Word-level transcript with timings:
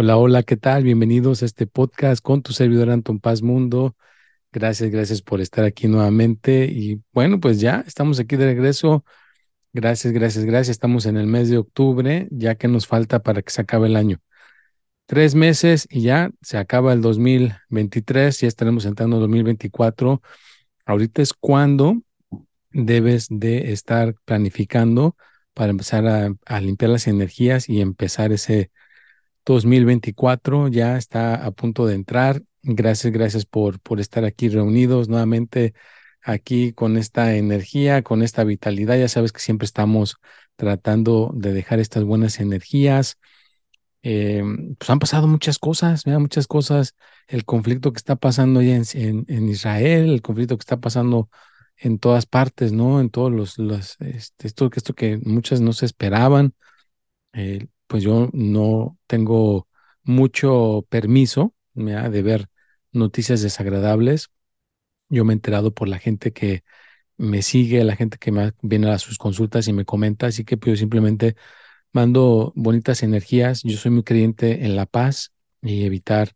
Hola, 0.00 0.16
hola, 0.16 0.42
¿qué 0.44 0.56
tal? 0.56 0.82
Bienvenidos 0.82 1.42
a 1.42 1.44
este 1.44 1.66
podcast 1.66 2.22
con 2.22 2.40
tu 2.40 2.54
servidor 2.54 2.88
Anton 2.88 3.20
Paz 3.20 3.42
Mundo. 3.42 3.96
Gracias, 4.50 4.90
gracias 4.90 5.20
por 5.20 5.42
estar 5.42 5.66
aquí 5.66 5.88
nuevamente. 5.88 6.64
Y 6.64 7.02
bueno, 7.12 7.38
pues 7.38 7.60
ya 7.60 7.84
estamos 7.86 8.18
aquí 8.18 8.36
de 8.36 8.46
regreso. 8.46 9.04
Gracias, 9.74 10.14
gracias, 10.14 10.46
gracias. 10.46 10.70
Estamos 10.70 11.04
en 11.04 11.18
el 11.18 11.26
mes 11.26 11.50
de 11.50 11.58
octubre, 11.58 12.28
ya 12.30 12.54
que 12.54 12.66
nos 12.66 12.86
falta 12.86 13.22
para 13.22 13.42
que 13.42 13.50
se 13.50 13.60
acabe 13.60 13.88
el 13.88 13.96
año. 13.96 14.22
Tres 15.04 15.34
meses 15.34 15.86
y 15.90 16.00
ya 16.00 16.30
se 16.40 16.56
acaba 16.56 16.94
el 16.94 17.02
2023, 17.02 18.40
ya 18.40 18.48
estaremos 18.48 18.86
entrando 18.86 19.16
en 19.16 19.20
2024. 19.20 20.22
Ahorita 20.86 21.20
es 21.20 21.34
cuando 21.34 22.00
debes 22.70 23.26
de 23.28 23.70
estar 23.72 24.14
planificando 24.24 25.14
para 25.52 25.68
empezar 25.72 26.06
a, 26.06 26.34
a 26.46 26.60
limpiar 26.62 26.90
las 26.90 27.06
energías 27.06 27.68
y 27.68 27.82
empezar 27.82 28.32
ese 28.32 28.70
2024 29.54 30.68
ya 30.68 30.96
está 30.96 31.44
a 31.44 31.50
punto 31.50 31.86
de 31.86 31.94
entrar. 31.94 32.42
Gracias, 32.62 33.12
gracias 33.12 33.46
por, 33.46 33.80
por 33.80 34.00
estar 34.00 34.24
aquí 34.24 34.48
reunidos 34.48 35.08
nuevamente 35.08 35.74
aquí 36.22 36.72
con 36.72 36.96
esta 36.96 37.34
energía, 37.36 38.02
con 38.02 38.22
esta 38.22 38.44
vitalidad. 38.44 38.98
Ya 38.98 39.08
sabes 39.08 39.32
que 39.32 39.40
siempre 39.40 39.66
estamos 39.66 40.16
tratando 40.56 41.32
de 41.34 41.52
dejar 41.52 41.80
estas 41.80 42.04
buenas 42.04 42.40
energías. 42.40 43.18
Eh, 44.02 44.42
pues 44.78 44.88
han 44.90 44.98
pasado 44.98 45.26
muchas 45.26 45.58
cosas, 45.58 46.06
muchas 46.06 46.46
cosas. 46.46 46.94
El 47.28 47.44
conflicto 47.44 47.92
que 47.92 47.98
está 47.98 48.16
pasando 48.16 48.62
ya 48.62 48.76
en, 48.76 49.24
en, 49.28 49.48
Israel, 49.48 50.10
el 50.10 50.22
conflicto 50.22 50.56
que 50.56 50.62
está 50.62 50.80
pasando 50.80 51.28
en 51.76 51.98
todas 51.98 52.26
partes, 52.26 52.72
¿no? 52.72 53.00
En 53.00 53.10
todos 53.10 53.32
los, 53.32 53.58
los 53.58 53.96
este, 54.00 54.46
esto, 54.46 54.70
esto 54.74 54.94
que 54.94 55.18
muchas 55.18 55.60
no 55.60 55.72
se 55.72 55.86
esperaban. 55.86 56.54
Eh, 57.32 57.68
pues 57.90 58.04
yo 58.04 58.30
no 58.32 58.96
tengo 59.08 59.66
mucho 60.04 60.86
permiso 60.90 61.54
de 61.74 62.22
ver 62.22 62.46
noticias 62.92 63.42
desagradables. 63.42 64.28
Yo 65.08 65.24
me 65.24 65.32
he 65.32 65.34
enterado 65.34 65.74
por 65.74 65.88
la 65.88 65.98
gente 65.98 66.32
que 66.32 66.62
me 67.16 67.42
sigue, 67.42 67.82
la 67.82 67.96
gente 67.96 68.18
que 68.18 68.30
me 68.30 68.52
viene 68.62 68.90
a 68.92 68.98
sus 68.98 69.18
consultas 69.18 69.66
y 69.66 69.72
me 69.72 69.84
comenta, 69.84 70.26
así 70.28 70.44
que 70.44 70.56
pues, 70.56 70.74
yo 70.74 70.76
simplemente 70.76 71.34
mando 71.92 72.52
bonitas 72.54 73.02
energías. 73.02 73.62
Yo 73.64 73.76
soy 73.76 73.90
muy 73.90 74.04
creyente 74.04 74.64
en 74.64 74.76
la 74.76 74.86
paz 74.86 75.32
y 75.60 75.84
evitar 75.84 76.30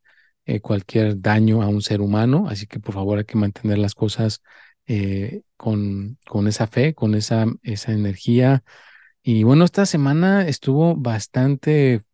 eh, 0.47 0.61
cualquier 0.61 1.21
daño 1.21 1.63
a 1.63 1.69
un 1.69 1.83
ser 1.83 2.01
humano, 2.01 2.47
así 2.49 2.67
que 2.67 2.81
por 2.81 2.95
favor 2.95 3.19
hay 3.19 3.27
que 3.27 3.39
mantener 3.39 3.79
las 3.79 3.95
cosas 3.95 4.43
eh, 4.87 5.43
con, 5.57 6.19
con 6.27 6.49
esa 6.49 6.67
fe, 6.67 6.95
con 6.95 7.15
esa, 7.15 7.47
esa 7.63 7.93
energía 7.93 8.65
y 9.25 9.43
bueno, 9.45 9.65
esta 9.65 9.87
semana 9.87 10.47
estuvo 10.47 10.97
bastante 10.97 12.05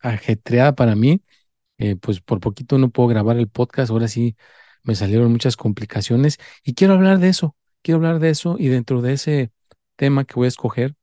ajetreada 0.00 0.74
para 0.74 0.96
mí. 0.96 1.22
Eh, 1.78 1.96
pues 1.96 2.20
por 2.20 2.40
poquito 2.40 2.78
no 2.78 2.90
puedo 2.90 3.08
grabar 3.08 3.36
el 3.38 3.48
podcast. 3.48 3.90
Ahora 3.90 4.08
sí 4.08 4.36
me 4.84 4.94
salieron 4.96 5.30
muchas 5.32 5.56
complicaciones 5.56 6.38
y 6.64 6.74
quiero 6.74 6.94
hablar 6.94 7.18
de 7.18 7.28
eso. 7.28 7.56
Quiero 7.82 7.98
hablar 7.98 8.20
de 8.20 8.30
eso 8.30 8.56
y 8.58 8.68
dentro 8.68 9.02
de 9.02 9.12
ese 9.14 9.52
tema 9.96 10.24
que 10.24 10.34
voy 10.36 10.46
a 10.46 10.48
escoger, 10.48 10.96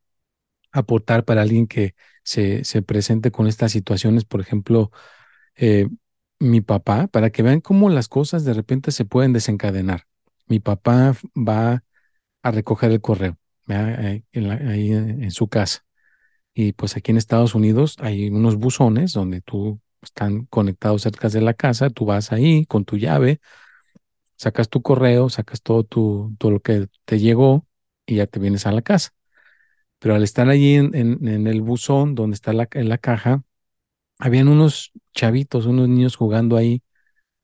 aportar 0.71 1.25
para 1.25 1.43
alguien 1.43 1.67
que 1.67 1.95
se, 2.23 2.63
se 2.65 2.81
presente 2.81 3.31
con 3.31 3.47
estas 3.47 3.71
situaciones. 3.73 4.25
Por 4.25 4.41
ejemplo, 4.41 4.91
eh, 5.55 5.87
mi 6.39 6.61
papá, 6.61 7.07
para 7.07 7.31
que 7.31 7.43
vean 7.43 7.61
cómo 7.61 7.89
las 7.89 8.07
cosas 8.09 8.45
de 8.45 8.53
repente 8.53 8.91
se 8.91 9.05
pueden 9.05 9.33
desencadenar. 9.33 10.07
Mi 10.47 10.59
papá 10.59 11.15
va 11.35 11.83
a 12.43 12.51
recoger 12.51 12.91
el 12.91 13.01
correo 13.01 13.40
ahí 13.75 14.23
en, 14.33 15.31
su 15.31 15.47
casa. 15.47 15.85
Y 16.53 16.73
pues 16.73 16.97
aquí 16.97 17.11
en 17.11 17.17
Estados 17.17 17.55
Unidos 17.55 17.97
hay 17.99 18.29
unos 18.29 18.57
buzones 18.57 19.13
donde 19.13 19.41
tú 19.41 19.79
están 20.01 20.45
conectados 20.47 21.03
cerca 21.03 21.29
de 21.29 21.41
la 21.41 21.53
casa, 21.53 21.89
tú 21.89 22.05
vas 22.05 22.31
ahí 22.31 22.65
con 22.65 22.85
tu 22.85 22.97
llave, 22.97 23.39
sacas 24.37 24.69
tu 24.69 24.81
correo, 24.81 25.29
sacas 25.29 25.61
todo, 25.61 25.83
tu, 25.83 26.35
todo 26.39 26.51
lo 26.51 26.59
que 26.61 26.87
te 27.05 27.19
llegó 27.19 27.67
y 28.05 28.15
ya 28.17 28.27
te 28.27 28.39
vienes 28.39 28.65
a 28.67 28.71
la 28.71 28.81
casa. 28.81 29.11
Pero 29.99 30.15
al 30.15 30.23
estar 30.23 30.49
allí 30.49 30.75
en, 30.75 31.47
el 31.47 31.61
buzón 31.61 32.15
donde 32.15 32.35
está 32.35 32.53
la, 32.53 32.67
en 32.73 32.89
la 32.89 32.97
caja, 32.97 33.43
habían 34.19 34.47
unos 34.47 34.91
chavitos, 35.13 35.65
unos 35.65 35.89
niños 35.89 36.15
jugando 36.15 36.57
ahí 36.57 36.83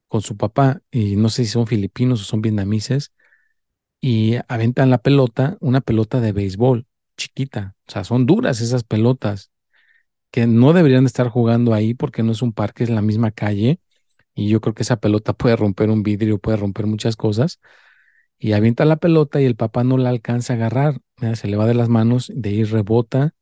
con 0.07 0.21
su 0.21 0.37
papá, 0.37 0.81
y 0.91 1.17
no 1.17 1.29
sé 1.29 1.45
si 1.45 1.51
son 1.51 1.67
filipinos 1.67 2.21
o 2.21 2.23
son 2.23 2.41
vietnamises, 2.41 3.13
y 4.01 4.35
aventan 4.47 4.89
la 4.89 4.99
pelota, 4.99 5.57
una 5.59 5.81
pelota 5.81 6.21
de 6.21 6.31
béisbol 6.31 6.85
chiquita. 7.17 7.75
O 7.87 7.91
sea, 7.91 8.03
son 8.03 8.25
duras 8.25 8.61
esas 8.61 8.83
pelotas 8.83 9.51
que 10.31 10.47
no 10.47 10.73
deberían 10.73 11.05
estar 11.05 11.29
jugando 11.29 11.73
ahí 11.73 11.93
porque 11.93 12.23
no 12.23 12.31
es 12.33 12.41
un 12.41 12.53
parque, 12.53 12.83
es 12.83 12.89
la 12.89 13.01
misma 13.01 13.31
calle. 13.31 13.79
Y 14.35 14.49
yo 14.49 14.61
creo 14.61 14.73
que 14.75 14.83
esa 14.83 14.97
pelota 14.99 15.33
puede 15.33 15.55
romper 15.55 15.89
un 15.89 16.03
vidrio, 16.03 16.39
puede 16.39 16.57
romper 16.57 16.87
muchas 16.87 17.15
cosas. 17.15 17.59
Y 18.39 18.53
avienta 18.53 18.85
la 18.85 18.97
pelota 18.97 19.41
y 19.41 19.45
el 19.45 19.55
papá 19.55 19.83
no 19.83 19.97
la 19.97 20.09
alcanza 20.09 20.53
a 20.53 20.57
agarrar. 20.57 20.99
Se 21.35 21.47
le 21.47 21.57
va 21.57 21.65
de 21.67 21.73
las 21.73 21.89
manos, 21.89 22.31
de 22.35 22.49
ahí 22.49 22.63
rebota 22.63 23.33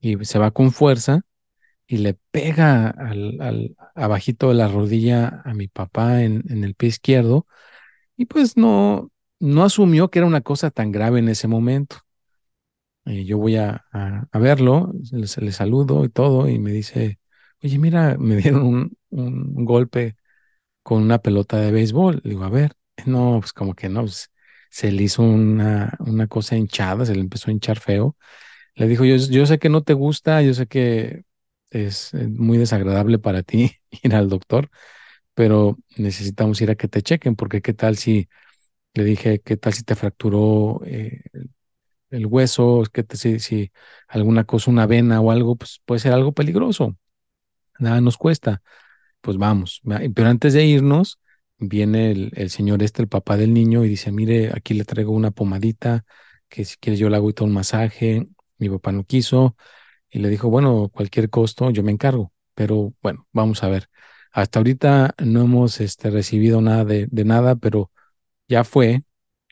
y 0.00 0.24
se 0.24 0.38
va 0.38 0.50
con 0.52 0.72
fuerza 0.72 1.22
y 1.86 1.98
le 1.98 2.14
pega 2.32 2.88
al, 2.90 3.76
abajito 3.94 4.48
de 4.48 4.54
la 4.54 4.68
rodilla 4.68 5.42
a 5.44 5.54
mi 5.54 5.68
papá 5.68 6.22
en 6.22 6.64
el 6.64 6.74
pie 6.74 6.88
izquierdo. 6.90 7.46
Y 8.16 8.26
pues 8.26 8.56
no, 8.56 9.12
no 9.40 9.64
asumió 9.64 10.10
que 10.10 10.20
era 10.20 10.26
una 10.28 10.40
cosa 10.42 10.70
tan 10.70 10.92
grave 10.92 11.18
en 11.20 11.28
ese 11.28 11.48
momento. 11.48 11.98
Eh, 13.06 13.24
yo 13.24 13.38
voy 13.38 13.56
a, 13.56 13.84
a, 13.92 14.38
verlo, 14.38 14.92
le, 15.12 15.26
saludo 15.52 16.04
y 16.04 16.08
todo, 16.08 16.48
y 16.48 16.58
me 16.58 16.72
dice, 16.72 17.18
oye, 17.62 17.78
mira, 17.78 18.16
me 18.18 18.36
dieron 18.36 18.62
un, 18.66 18.98
un, 19.10 19.64
golpe 19.64 20.16
con 20.82 21.02
una 21.02 21.20
pelota 21.20 21.58
de 21.58 21.72
béisbol. 21.72 22.20
Le 22.24 22.30
digo, 22.30 22.44
a 22.44 22.50
ver, 22.50 22.74
no, 23.06 23.38
pues 23.40 23.52
como 23.52 23.74
que 23.74 23.88
no, 23.88 24.02
pues, 24.02 24.30
se 24.70 24.92
le 24.92 25.04
hizo 25.04 25.22
una, 25.22 25.96
una 26.00 26.26
cosa 26.28 26.56
hinchada, 26.56 27.06
se 27.06 27.14
le 27.14 27.20
empezó 27.22 27.50
a 27.50 27.52
hinchar 27.54 27.80
feo. 27.80 28.16
Le 28.76 28.88
dijo, 28.88 29.04
yo, 29.04 29.16
yo 29.16 29.46
sé 29.46 29.58
que 29.58 29.68
no 29.70 29.82
te 29.82 29.94
gusta, 29.94 30.42
yo 30.42 30.54
sé 30.54 30.66
que 30.66 31.24
es 31.70 32.14
eh, 32.14 32.28
muy 32.28 32.58
desagradable 32.58 33.18
para 33.18 33.42
ti 33.42 33.72
ir 34.04 34.14
al 34.14 34.28
doctor, 34.28 34.70
pero 35.34 35.78
necesitamos 35.96 36.60
ir 36.62 36.70
a 36.70 36.76
que 36.76 36.88
te 36.88 37.02
chequen, 37.02 37.36
porque 37.36 37.62
qué 37.62 37.74
tal 37.74 37.96
si 37.96 38.28
le 38.94 39.04
dije, 39.04 39.40
¿qué 39.40 39.56
tal 39.56 39.72
si 39.74 39.82
te 39.84 39.94
fracturó 39.96 40.80
eh, 40.86 41.22
el 42.10 42.26
hueso? 42.26 42.84
¿Qué 42.92 43.02
tal 43.04 43.18
si, 43.18 43.40
si 43.40 43.72
alguna 44.08 44.44
cosa, 44.44 44.70
una 44.70 44.86
vena 44.86 45.20
o 45.20 45.30
algo, 45.30 45.56
pues 45.56 45.80
puede 45.84 46.00
ser 46.00 46.12
algo 46.12 46.32
peligroso? 46.32 46.96
Nada 47.78 48.00
nos 48.00 48.16
cuesta. 48.18 48.62
Pues 49.20 49.38
vamos. 49.38 49.82
Pero 50.14 50.28
antes 50.28 50.54
de 50.54 50.64
irnos, 50.66 51.20
viene 51.58 52.12
el, 52.12 52.32
el, 52.36 52.50
señor 52.50 52.82
este, 52.82 53.02
el 53.02 53.08
papá 53.08 53.36
del 53.36 53.54
niño, 53.54 53.84
y 53.84 53.88
dice, 53.88 54.12
mire, 54.12 54.52
aquí 54.54 54.74
le 54.74 54.84
traigo 54.84 55.12
una 55.12 55.30
pomadita, 55.32 56.04
que 56.48 56.64
si 56.64 56.76
quiere 56.78 56.98
yo 56.98 57.10
le 57.10 57.16
hago 57.16 57.32
un 57.40 57.52
masaje. 57.52 58.28
Mi 58.58 58.68
papá 58.70 58.92
no 58.92 59.04
quiso. 59.04 59.56
Y 60.10 60.20
le 60.20 60.28
dijo, 60.30 60.50
bueno, 60.50 60.90
cualquier 60.92 61.30
costo, 61.30 61.70
yo 61.70 61.82
me 61.82 61.92
encargo. 61.92 62.32
Pero 62.54 62.94
bueno, 63.02 63.26
vamos 63.32 63.62
a 63.64 63.68
ver. 63.68 63.88
Hasta 64.32 64.60
ahorita 64.60 65.14
no 65.24 65.42
hemos 65.42 65.80
este, 65.80 66.10
recibido 66.10 66.60
nada 66.60 66.84
de, 66.84 67.06
de 67.10 67.24
nada, 67.24 67.56
pero 67.56 67.90
ya 68.48 68.64
fue, 68.64 69.04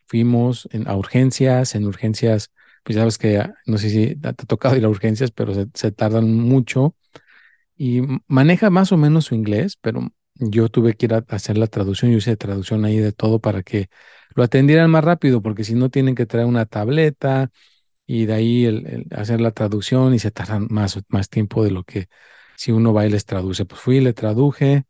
fuimos 0.06 0.68
a 0.86 0.96
urgencias, 0.96 1.74
en 1.74 1.86
urgencias, 1.86 2.52
pues 2.84 2.96
sabes 2.98 3.18
que 3.18 3.38
ah, 3.38 3.54
no 3.66 3.78
sé 3.78 3.90
si 3.90 4.16
te 4.16 4.28
ha 4.28 4.32
tocado 4.34 4.76
ir 4.76 4.84
a 4.84 4.88
urgencias, 4.88 5.30
pero 5.30 5.54
se, 5.74 5.92
tardan 5.92 6.32
mucho 6.34 6.96
y 7.76 8.02
maneja 8.26 8.70
más 8.70 8.92
o 8.92 8.96
menos 8.96 9.26
su 9.26 9.34
inglés, 9.34 9.78
pero 9.80 10.10
yo 10.34 10.68
tuve 10.68 10.94
que 10.94 11.06
ir 11.06 11.14
a 11.14 11.24
hacer 11.28 11.58
la 11.58 11.66
traducción, 11.66 12.10
yo 12.12 12.18
hice 12.18 12.36
traducción 12.36 12.84
ahí 12.84 12.98
de 12.98 13.12
todo 13.12 13.40
para 13.40 13.62
que 13.62 13.88
lo 14.34 14.42
atendieran 14.42 14.90
más 14.90 15.04
rápido, 15.04 15.42
porque 15.42 15.64
si 15.64 15.74
no 15.74 15.90
tienen 15.90 16.14
que 16.14 16.26
traer 16.26 16.46
una 16.46 16.66
tableta 16.66 17.50
y 18.06 18.26
de 18.26 18.34
ahí 18.34 19.06
hacer 19.12 19.40
la 19.40 19.52
traducción 19.52 20.14
y 20.14 20.18
se 20.18 20.30
tardan 20.30 20.68
más, 20.70 21.00
más 21.08 21.28
tiempo 21.28 21.64
de 21.64 21.70
lo 21.70 21.84
que 21.84 22.08
si 22.56 22.72
uno 22.72 22.92
va 22.92 23.06
y 23.06 23.10
les 23.10 23.24
traduce. 23.26 23.64
Pues 23.64 23.80
fui, 23.80 24.00
le 24.00 24.12
traduje 24.12 24.86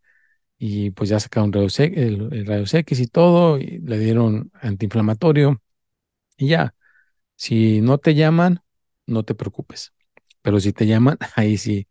y 0.64 0.90
pues 0.92 1.10
ya 1.10 1.18
sacaron 1.20 1.52
rayos 1.52 1.80
el, 1.80 2.46
rayos 2.46 2.72
X 2.74 3.00
y 3.00 3.06
todo, 3.08 3.58
y 3.58 3.78
le 3.80 3.98
dieron 3.98 4.52
antiinflamatorio 4.60 5.60
y 6.36 6.48
ya. 6.48 6.74
Si 7.36 7.80
no 7.82 7.98
te 7.98 8.14
llaman, 8.14 8.60
no 9.06 9.24
te 9.24 9.34
preocupes. 9.34 9.92
Pero 10.42 10.60
si 10.60 10.72
te 10.72 10.86
llaman, 10.86 11.18
ahí 11.36 11.58
sí, 11.58 11.88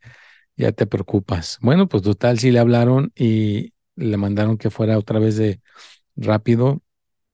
ya 0.57 0.71
te 0.73 0.88
preocupas. 0.88 1.59
Bueno, 1.62 1.88
pues 1.89 2.03
total, 2.03 2.39
sí 2.39 2.51
le 2.51 2.59
hablaron 2.59 3.12
y 3.15 3.73
le 3.95 4.18
mandaron 4.18 4.57
que 4.57 4.69
fuera 4.71 4.97
otra 5.00 5.19
vez 5.19 5.38
de 5.38 5.62
rápido 6.17 6.83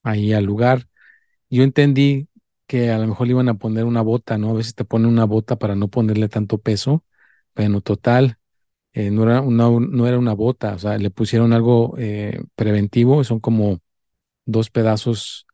ahí 0.03 0.33
al 0.33 0.45
lugar. 0.45 0.87
Yo 1.49 1.63
entendí 1.63 2.29
que 2.67 2.91
a 2.91 2.97
lo 2.99 3.07
mejor 3.07 3.27
le 3.27 3.33
iban 3.33 3.49
a 3.49 3.55
poner 3.55 3.85
una 3.85 4.01
bota, 4.01 4.37
¿no? 4.37 4.51
A 4.51 4.53
veces 4.53 4.75
te 4.75 4.85
ponen 4.85 5.07
una 5.09 5.25
bota 5.25 5.57
para 5.57 5.75
no 5.75 5.89
ponerle 5.89 6.29
tanto 6.29 6.57
peso. 6.59 7.05
Bueno, 7.55 7.81
total, 7.81 8.36
eh, 8.97 9.11
no, 9.11 9.23
era 9.23 9.41
una, 9.41 9.69
no 9.69 10.07
era 10.07 10.17
una 10.19 10.33
bota, 10.33 10.73
o 10.75 10.79
sea, 10.79 10.97
le 10.97 11.11
pusieron 11.11 11.53
algo 11.53 11.95
eh, 11.97 12.41
preventivo, 12.55 13.23
son 13.23 13.39
como 13.39 13.79
dos 14.45 14.69
pedazos 14.71 15.47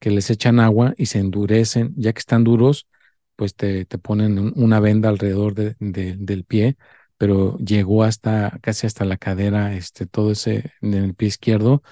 que 0.00 0.10
les 0.10 0.30
echan 0.30 0.60
agua 0.60 0.94
y 0.98 1.06
se 1.06 1.18
endurecen, 1.20 1.94
ya 1.96 2.12
que 2.12 2.20
están 2.20 2.44
duros, 2.44 2.88
pues 3.36 3.54
te, 3.56 3.84
te 3.86 3.98
ponen 3.98 4.52
una 4.56 4.80
venda 4.80 5.08
alrededor 5.08 5.54
de, 5.54 5.76
del 5.78 6.44
pie, 6.44 6.76
pero 7.18 7.56
llegó 7.58 8.04
hasta 8.04 8.58
casi 8.62 8.86
hasta 8.86 9.04
la 9.04 9.16
cadera, 9.18 9.74
este, 9.74 10.06
todo 10.06 10.32
ese 10.32 10.72
en 10.82 10.94
el 10.94 11.14
pie 11.14 11.28
izquierdo. 11.28 11.82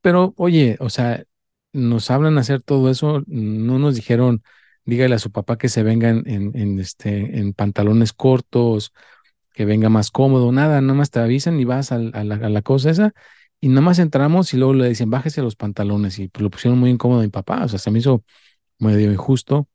Pero 0.00 0.34
oye, 0.36 0.76
o 0.80 0.90
sea, 0.90 1.24
nos 1.72 2.10
hablan 2.10 2.38
hacer 2.38 2.62
todo 2.62 2.90
eso, 2.90 3.22
no 3.26 3.78
nos 3.78 3.94
dijeron, 3.94 4.42
dígale 4.84 5.14
a 5.14 5.18
su 5.18 5.30
papá 5.32 5.58
que 5.58 5.68
se 5.68 5.82
venga 5.82 6.10
en, 6.10 6.24
en, 6.54 6.78
este, 6.80 7.38
en 7.38 7.52
pantalones 7.54 8.12
cortos, 8.12 8.92
que 9.52 9.64
venga 9.64 9.88
más 9.88 10.10
cómodo, 10.10 10.52
nada, 10.52 10.80
nada 10.80 10.94
más 10.94 11.10
te 11.10 11.20
avisan 11.20 11.60
y 11.60 11.64
vas 11.64 11.92
a, 11.92 11.98
la, 11.98 12.62
cosa 12.62 12.90
esa 12.90 13.12
y 13.60 13.68
nada 13.68 13.82
más 13.82 13.98
entramos 13.98 14.54
y 14.54 14.56
luego 14.56 14.74
le 14.74 14.88
dicen, 14.88 15.10
bájese 15.10 15.42
los 15.42 15.56
pantalones 15.56 16.18
y 16.18 16.28
pues 16.28 16.42
lo 16.42 16.50
pusieron 16.50 16.78
muy 16.78 16.90
incómodo 16.90 17.20
a 17.20 17.24
mi 17.24 17.28
papá, 17.30 17.64
o 17.64 17.68
sea, 17.68 17.78
se 17.78 17.90
me 17.90 17.98
hizo 17.98 18.24
medio 18.78 19.12
injusto 19.12 19.68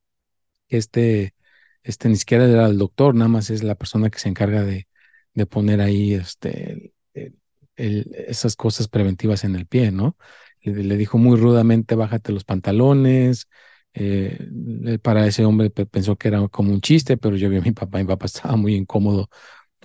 este, 0.69 1.35
este 1.83 2.09
ni 2.09 2.15
siquiera 2.17 2.45
era 2.45 2.65
el 2.67 2.77
doctor, 2.77 3.15
nada 3.15 3.29
más 3.29 3.49
es 3.49 3.63
la 3.63 3.75
persona 3.75 4.09
que 4.09 4.19
se 4.19 4.29
encarga 4.29 4.63
de, 4.63 4.87
de 5.33 5.45
poner 5.45 5.81
ahí 5.81 6.13
este, 6.13 6.93
esas 7.75 8.55
cosas 8.55 8.87
preventivas 8.87 9.43
en 9.43 9.55
el 9.55 9.67
pie, 9.67 9.91
¿no? 9.91 10.17
Le, 10.61 10.97
dijo 10.97 11.17
muy 11.17 11.37
rudamente, 11.37 11.95
bájate 11.95 12.31
los 12.31 12.43
pantalones. 12.43 13.47
Eh, 13.93 14.99
para 15.01 15.25
ese 15.27 15.45
hombre 15.45 15.69
pensó 15.69 16.17
que 16.17 16.27
era 16.27 16.47
como 16.49 16.73
un 16.73 16.81
chiste, 16.81 17.17
pero 17.17 17.37
yo 17.37 17.49
vi 17.49 17.57
a 17.57 17.61
mi 17.61 17.71
papá, 17.71 17.99
mi 17.99 18.05
papá 18.05 18.25
estaba 18.25 18.55
muy 18.57 18.75
incómodo 18.75 19.29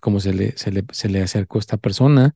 como 0.01 0.21
se 0.21 0.33
le, 0.35 0.57
se 0.57 0.73
le, 0.73 0.85
se 0.93 1.09
le 1.09 1.23
acercó 1.23 1.59
esta 1.59 1.77
persona. 1.77 2.35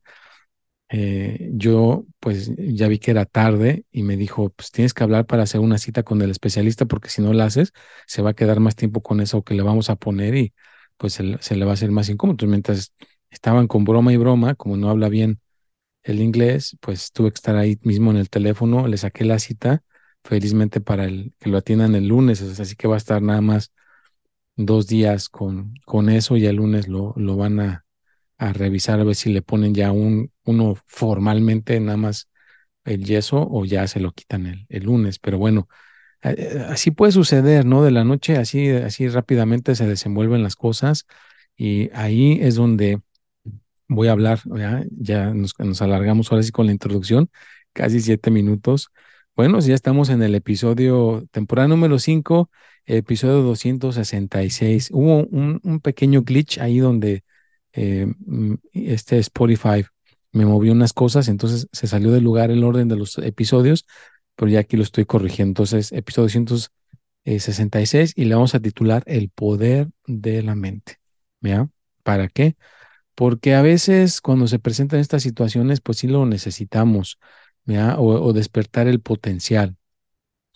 Eh, 0.89 1.49
yo 1.53 2.05
pues 2.19 2.51
ya 2.57 2.87
vi 2.87 2.99
que 2.99 3.11
era 3.11 3.25
tarde 3.25 3.85
y 3.91 4.03
me 4.03 4.17
dijo, 4.17 4.49
pues 4.51 4.71
tienes 4.71 4.93
que 4.93 5.03
hablar 5.03 5.25
para 5.25 5.43
hacer 5.43 5.59
una 5.61 5.77
cita 5.79 6.03
con 6.03 6.21
el 6.21 6.29
especialista 6.31 6.85
porque 6.85 7.09
si 7.09 7.21
no 7.21 7.33
la 7.33 7.45
haces, 7.45 7.73
se 8.07 8.21
va 8.21 8.31
a 8.31 8.33
quedar 8.35 8.59
más 8.59 8.75
tiempo 8.75 9.01
con 9.01 9.19
eso 9.19 9.43
que 9.43 9.55
le 9.55 9.63
vamos 9.63 9.89
a 9.89 9.95
poner 9.95 10.35
y 10.35 10.53
pues 10.97 11.13
se, 11.13 11.55
le 11.55 11.65
va 11.65 11.71
a 11.71 11.73
hacer 11.73 11.91
más 11.91 12.09
incómodo. 12.09 12.47
Mientras 12.47 12.93
estaban 13.29 13.67
con 13.67 13.83
broma 13.83 14.13
y 14.13 14.17
broma, 14.17 14.55
como 14.55 14.77
no 14.77 14.89
habla 14.89 15.09
bien 15.09 15.39
el 16.03 16.21
inglés, 16.21 16.77
pues 16.81 17.11
tuve 17.11 17.31
que 17.31 17.35
estar 17.35 17.55
ahí 17.57 17.79
mismo 17.83 18.11
en 18.11 18.17
el 18.17 18.29
teléfono, 18.29 18.87
le 18.87 18.97
saqué 18.97 19.25
la 19.25 19.39
cita 19.39 19.83
felizmente 20.23 20.81
para 20.81 21.05
el, 21.05 21.33
que 21.39 21.49
lo 21.49 21.57
atiendan 21.57 21.95
el 21.95 22.07
lunes, 22.07 22.41
así 22.41 22.75
que 22.75 22.87
va 22.87 22.95
a 22.95 22.97
estar 22.97 23.21
nada 23.21 23.41
más 23.41 23.71
dos 24.55 24.87
días 24.87 25.29
con, 25.29 25.73
con 25.85 26.09
eso 26.09 26.37
y 26.37 26.45
el 26.45 26.57
lunes 26.57 26.87
lo, 26.87 27.13
lo 27.17 27.35
van 27.37 27.59
a, 27.59 27.85
a 28.37 28.53
revisar 28.53 28.99
a 28.99 29.03
ver 29.05 29.15
si 29.15 29.31
le 29.33 29.41
ponen 29.41 29.73
ya 29.75 29.91
un, 29.91 30.31
uno 30.45 30.75
formalmente 30.87 31.79
nada 31.79 31.97
más 31.97 32.29
el 32.85 33.05
yeso 33.05 33.47
o 33.51 33.65
ya 33.65 33.87
se 33.87 33.99
lo 34.01 34.13
quitan 34.13 34.47
el, 34.47 34.65
el 34.69 34.83
lunes. 34.85 35.19
Pero 35.19 35.37
bueno, 35.39 35.67
así 36.69 36.91
puede 36.91 37.11
suceder, 37.11 37.65
¿no? 37.65 37.83
De 37.83 37.91
la 37.91 38.03
noche 38.03 38.37
así, 38.37 38.69
así 38.69 39.07
rápidamente 39.09 39.75
se 39.75 39.87
desenvuelven 39.87 40.43
las 40.43 40.55
cosas 40.55 41.05
y 41.57 41.89
ahí 41.93 42.39
es 42.41 42.55
donde 42.55 43.01
voy 43.87 44.07
a 44.07 44.11
hablar, 44.13 44.39
ya, 44.55 44.83
ya 44.91 45.33
nos, 45.33 45.53
nos 45.59 45.81
alargamos 45.81 46.31
ahora 46.31 46.43
sí 46.43 46.51
con 46.51 46.65
la 46.67 46.71
introducción, 46.71 47.29
casi 47.73 48.01
siete 48.01 48.31
minutos. 48.31 48.89
Bueno, 49.35 49.59
ya 49.59 49.75
estamos 49.75 50.09
en 50.09 50.23
el 50.23 50.33
episodio, 50.33 51.27
temporada 51.31 51.67
número 51.67 51.99
5, 51.99 52.49
episodio 52.85 53.41
266. 53.41 54.91
Hubo 54.93 55.25
un, 55.25 55.81
pequeño 55.81 56.21
glitch 56.23 56.59
ahí 56.59 56.79
donde 56.79 57.25
eh, 57.73 58.07
mm, 58.25 58.53
este 58.71 59.19
Spotify 59.19 59.85
me 60.31 60.45
movió 60.45 60.71
unas 60.71 60.93
cosas, 60.93 61.27
entonces 61.27 61.67
se 61.73 61.87
salió 61.87 62.11
del 62.11 62.23
lugar 62.23 62.49
el 62.49 62.63
orden 62.63 62.87
de 62.87 62.95
los 62.95 63.17
episodios, 63.17 63.85
pero 64.35 64.49
ya 64.49 64.61
aquí 64.61 64.77
lo 64.77 64.83
estoy 64.83 65.05
corrigiendo. 65.05 65.49
Entonces, 65.49 65.91
episodio 65.91 66.29
166 66.29 68.13
y 68.15 68.25
le 68.25 68.35
vamos 68.35 68.55
a 68.55 68.61
titular 68.61 69.03
El 69.05 69.29
poder 69.29 69.89
de 70.07 70.43
la 70.43 70.55
mente. 70.55 70.99
¿Ya? 71.41 71.69
¿Para 72.03 72.29
qué? 72.29 72.55
Porque 73.15 73.55
a 73.55 73.61
veces 73.61 74.21
cuando 74.21 74.47
se 74.47 74.59
presentan 74.59 74.99
estas 75.01 75.23
situaciones, 75.23 75.81
pues 75.81 75.99
sí 75.99 76.07
lo 76.07 76.25
necesitamos, 76.25 77.19
O, 77.97 78.33
despertar 78.33 78.87
el 78.87 79.01
potencial. 79.01 79.77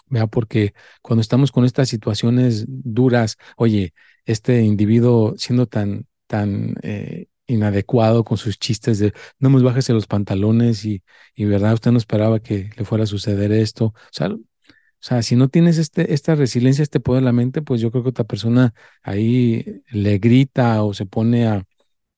¿ya? 0.09 0.27
Porque 0.27 0.73
cuando 1.01 1.21
estamos 1.21 1.51
con 1.51 1.65
estas 1.65 1.89
situaciones 1.89 2.65
duras, 2.67 3.37
oye, 3.57 3.93
este 4.25 4.61
individuo 4.63 5.35
siendo 5.37 5.67
tan 5.67 6.05
tan 6.27 6.75
eh, 6.83 7.27
inadecuado 7.47 8.23
con 8.23 8.37
sus 8.37 8.59
chistes 8.59 8.99
de 8.99 9.13
no 9.39 9.49
me 9.49 9.61
bájese 9.63 9.93
los 9.93 10.07
pantalones 10.07 10.85
y, 10.85 11.03
y 11.35 11.45
verdad 11.45 11.73
usted 11.73 11.91
no 11.91 11.97
esperaba 11.97 12.39
que 12.39 12.69
le 12.77 12.85
fuera 12.85 13.05
a 13.05 13.07
suceder 13.07 13.51
esto. 13.51 13.85
O 13.87 13.93
sea, 14.11 14.29
o 14.29 15.01
sea, 15.01 15.23
si 15.23 15.35
no 15.35 15.47
tienes 15.49 15.77
este, 15.77 16.13
esta 16.13 16.35
resiliencia, 16.35 16.83
este 16.83 16.99
poder 16.99 17.21
de 17.21 17.25
la 17.25 17.31
mente, 17.31 17.61
pues 17.61 17.79
yo 17.81 17.89
creo 17.91 18.03
que 18.03 18.09
otra 18.09 18.25
persona 18.25 18.73
ahí 19.01 19.81
le 19.89 20.17
grita 20.19 20.83
o 20.83 20.93
se 20.93 21.05
pone 21.05 21.47
a, 21.47 21.65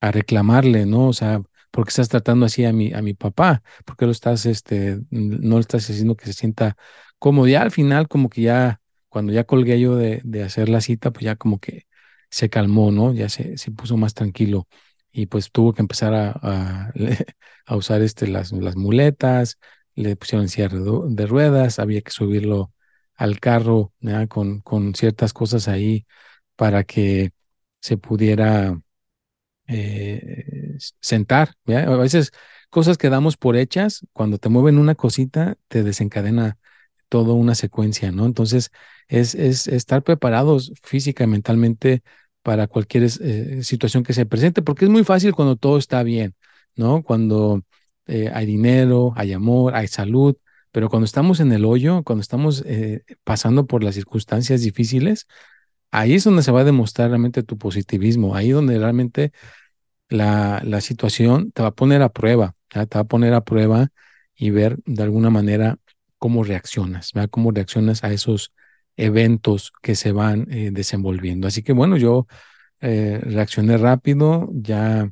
a 0.01 0.11
reclamarle, 0.11 0.85
¿no? 0.87 1.07
O 1.07 1.13
sea, 1.13 1.41
¿por 1.71 1.85
qué 1.85 1.89
estás 1.89 2.09
tratando 2.09 2.45
así 2.45 2.65
a 2.65 2.73
mi, 2.73 2.93
a 2.93 3.01
mi 3.01 3.13
papá? 3.13 3.63
¿Por 3.85 3.97
qué 3.97 4.05
lo 4.05 4.11
estás, 4.11 4.45
este, 4.45 4.99
no 5.09 5.55
le 5.57 5.61
estás 5.61 5.89
haciendo 5.89 6.15
que 6.15 6.25
se 6.25 6.33
sienta 6.33 6.77
cómodo? 7.19 7.47
Ya 7.47 7.61
al 7.61 7.71
final, 7.71 8.07
como 8.07 8.29
que 8.29 8.41
ya, 8.41 8.81
cuando 9.09 9.33
ya 9.33 9.43
colgué 9.45 9.79
yo 9.79 9.95
de, 9.95 10.21
de 10.23 10.43
hacer 10.43 10.69
la 10.69 10.81
cita, 10.81 11.11
pues 11.11 11.25
ya 11.25 11.35
como 11.35 11.59
que 11.59 11.87
se 12.29 12.49
calmó, 12.49 12.91
¿no? 12.91 13.13
Ya 13.13 13.29
se, 13.29 13.57
se 13.57 13.71
puso 13.71 13.97
más 13.97 14.13
tranquilo 14.13 14.67
y 15.11 15.25
pues 15.27 15.51
tuvo 15.51 15.73
que 15.73 15.81
empezar 15.81 16.13
a, 16.13 16.31
a, 16.31 16.93
usar 17.75 18.01
este, 18.01 18.27
las, 18.27 18.51
las 18.51 18.75
muletas, 18.75 19.57
le 19.95 20.15
pusieron 20.15 20.47
cierre 20.49 20.79
de 20.79 21.25
ruedas, 21.27 21.79
había 21.79 22.01
que 22.01 22.11
subirlo 22.11 22.73
al 23.15 23.39
carro 23.39 23.93
con, 24.29 24.61
con 24.61 24.95
ciertas 24.95 25.33
cosas 25.33 25.67
ahí 25.67 26.05
para 26.55 26.83
que 26.83 27.31
se 27.81 27.97
pudiera 27.97 28.79
eh, 29.67 30.45
sentar. 31.01 31.53
A 31.67 31.95
veces 31.97 32.31
cosas 32.69 32.97
que 32.97 33.09
damos 33.09 33.37
por 33.37 33.55
hechas, 33.57 34.05
cuando 34.13 34.37
te 34.37 34.49
mueven 34.49 34.77
una 34.77 34.95
cosita, 34.95 35.57
te 35.67 35.83
desencadena 35.83 36.57
toda 37.09 37.33
una 37.33 37.55
secuencia, 37.55 38.11
¿no? 38.11 38.25
Entonces, 38.25 38.71
es, 39.07 39.35
es 39.35 39.67
estar 39.67 40.03
preparados 40.03 40.71
física 40.81 41.25
y 41.25 41.27
mentalmente 41.27 42.03
para 42.41 42.67
cualquier 42.67 43.03
eh, 43.03 43.63
situación 43.63 44.03
que 44.03 44.13
se 44.13 44.25
presente, 44.25 44.61
porque 44.61 44.85
es 44.85 44.91
muy 44.91 45.03
fácil 45.03 45.33
cuando 45.33 45.55
todo 45.57 45.77
está 45.77 46.03
bien, 46.03 46.35
¿no? 46.75 47.03
Cuando 47.03 47.63
eh, 48.07 48.31
hay 48.33 48.45
dinero, 48.45 49.13
hay 49.15 49.33
amor, 49.33 49.75
hay 49.75 49.87
salud, 49.87 50.35
pero 50.71 50.89
cuando 50.89 51.05
estamos 51.05 51.39
en 51.39 51.51
el 51.51 51.65
hoyo, 51.65 52.03
cuando 52.03 52.21
estamos 52.21 52.63
eh, 52.65 53.03
pasando 53.23 53.67
por 53.67 53.83
las 53.83 53.95
circunstancias 53.95 54.61
difíciles, 54.61 55.27
ahí 55.91 56.15
es 56.15 56.23
donde 56.23 56.43
se 56.43 56.51
va 56.51 56.61
a 56.61 56.63
demostrar 56.63 57.09
realmente 57.09 57.43
tu 57.43 57.57
positivismo, 57.57 58.35
ahí 58.35 58.51
donde 58.51 58.79
realmente 58.79 59.31
la, 60.11 60.61
la 60.65 60.81
situación 60.81 61.51
te 61.51 61.61
va 61.63 61.69
a 61.69 61.75
poner 61.75 62.01
a 62.01 62.09
prueba, 62.09 62.55
te 62.67 62.79
va 62.79 62.87
a 63.01 63.03
poner 63.05 63.33
a 63.33 63.41
prueba 63.43 63.91
y 64.35 64.51
ver 64.51 64.77
de 64.85 65.03
alguna 65.03 65.29
manera 65.29 65.77
cómo 66.17 66.43
reaccionas, 66.43 67.11
cómo 67.31 67.51
reaccionas 67.51 68.03
a 68.03 68.11
esos 68.11 68.53
eventos 68.97 69.71
que 69.81 69.95
se 69.95 70.11
van 70.11 70.47
eh, 70.51 70.69
desenvolviendo. 70.71 71.47
Así 71.47 71.63
que 71.63 71.73
bueno, 71.73 71.97
yo 71.97 72.27
eh, 72.81 73.19
reaccioné 73.23 73.77
rápido, 73.77 74.49
ya 74.53 75.09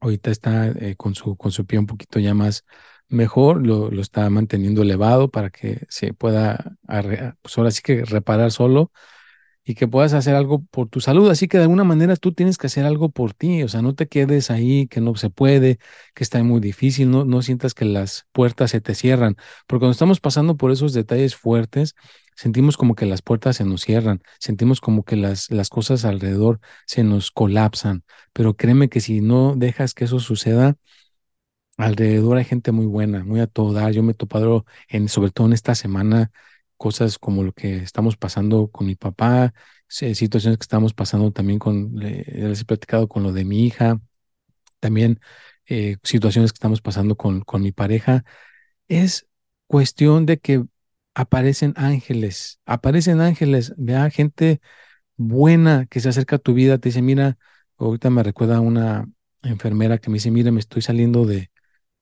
ahorita 0.00 0.30
está 0.30 0.68
eh, 0.68 0.96
con, 0.96 1.14
su, 1.14 1.36
con 1.36 1.52
su 1.52 1.66
pie 1.66 1.78
un 1.78 1.86
poquito 1.86 2.18
ya 2.18 2.34
más 2.34 2.64
mejor, 3.08 3.66
lo, 3.66 3.90
lo 3.90 4.02
está 4.02 4.28
manteniendo 4.30 4.82
elevado 4.82 5.30
para 5.30 5.50
que 5.50 5.86
se 5.88 6.14
pueda, 6.14 6.76
pues 7.42 7.58
ahora 7.58 7.70
sí 7.70 7.82
que 7.82 8.04
reparar 8.04 8.52
solo. 8.52 8.92
Y 9.64 9.74
que 9.74 9.86
puedas 9.88 10.12
hacer 10.12 10.34
algo 10.34 10.64
por 10.70 10.88
tu 10.88 11.00
salud. 11.00 11.30
Así 11.30 11.48
que 11.48 11.56
de 11.58 11.64
alguna 11.64 11.84
manera 11.84 12.16
tú 12.16 12.32
tienes 12.32 12.58
que 12.58 12.66
hacer 12.66 12.84
algo 12.84 13.10
por 13.10 13.34
ti, 13.34 13.62
o 13.62 13.68
sea, 13.68 13.82
no 13.82 13.94
te 13.94 14.08
quedes 14.08 14.50
ahí, 14.50 14.86
que 14.88 15.00
no 15.00 15.14
se 15.16 15.30
puede, 15.30 15.78
que 16.14 16.24
está 16.24 16.42
muy 16.42 16.60
difícil, 16.60 17.10
no, 17.10 17.24
no 17.24 17.42
sientas 17.42 17.74
que 17.74 17.84
las 17.84 18.26
puertas 18.32 18.70
se 18.72 18.80
te 18.80 18.94
cierran, 18.94 19.36
porque 19.66 19.82
cuando 19.82 19.92
estamos 19.92 20.20
pasando 20.20 20.56
por 20.56 20.72
esos 20.72 20.92
detalles 20.92 21.36
fuertes, 21.36 21.94
sentimos 22.34 22.76
como 22.76 22.94
que 22.94 23.06
las 23.06 23.22
puertas 23.22 23.56
se 23.56 23.64
nos 23.64 23.82
cierran, 23.82 24.22
sentimos 24.40 24.80
como 24.80 25.04
que 25.04 25.16
las, 25.16 25.50
las 25.50 25.68
cosas 25.68 26.04
alrededor 26.04 26.60
se 26.86 27.04
nos 27.04 27.30
colapsan, 27.30 28.04
pero 28.32 28.56
créeme 28.56 28.88
que 28.88 29.00
si 29.00 29.20
no 29.20 29.54
dejas 29.56 29.94
que 29.94 30.04
eso 30.04 30.18
suceda, 30.20 30.76
alrededor 31.76 32.36
hay 32.38 32.44
gente 32.44 32.72
muy 32.72 32.86
buena, 32.86 33.24
muy 33.24 33.40
a 33.40 33.46
todo 33.46 33.72
dar. 33.72 33.92
Yo 33.92 34.02
me 34.02 34.12
he 34.12 34.14
topado, 34.14 34.64
en, 34.88 35.08
sobre 35.08 35.30
todo 35.30 35.46
en 35.46 35.52
esta 35.52 35.74
semana, 35.74 36.30
cosas 36.82 37.16
como 37.16 37.44
lo 37.44 37.52
que 37.52 37.76
estamos 37.76 38.16
pasando 38.16 38.68
con 38.68 38.88
mi 38.88 38.96
papá, 38.96 39.54
situaciones 39.86 40.58
que 40.58 40.64
estamos 40.64 40.94
pasando 40.94 41.30
también 41.30 41.60
con, 41.60 41.94
les 41.94 42.60
he 42.60 42.64
platicado 42.64 43.06
con 43.06 43.22
lo 43.22 43.32
de 43.32 43.44
mi 43.44 43.64
hija, 43.64 44.00
también 44.80 45.20
eh, 45.66 45.98
situaciones 46.02 46.52
que 46.52 46.56
estamos 46.56 46.80
pasando 46.82 47.16
con, 47.16 47.42
con 47.42 47.62
mi 47.62 47.70
pareja. 47.70 48.24
Es 48.88 49.28
cuestión 49.68 50.26
de 50.26 50.38
que 50.38 50.64
aparecen 51.14 51.72
ángeles, 51.76 52.60
aparecen 52.66 53.20
ángeles, 53.20 53.74
vea 53.76 54.10
gente 54.10 54.60
buena 55.16 55.86
que 55.86 56.00
se 56.00 56.08
acerca 56.08 56.36
a 56.36 56.40
tu 56.40 56.54
vida, 56.54 56.78
te 56.78 56.88
dice, 56.90 57.02
mira, 57.02 57.38
ahorita 57.78 58.10
me 58.10 58.24
recuerda 58.24 58.60
una 58.60 59.08
enfermera 59.44 59.98
que 59.98 60.10
me 60.10 60.16
dice, 60.16 60.32
mira, 60.32 60.50
me 60.52 60.60
estoy 60.60 60.82
saliendo 60.82 61.26
de, 61.26 61.52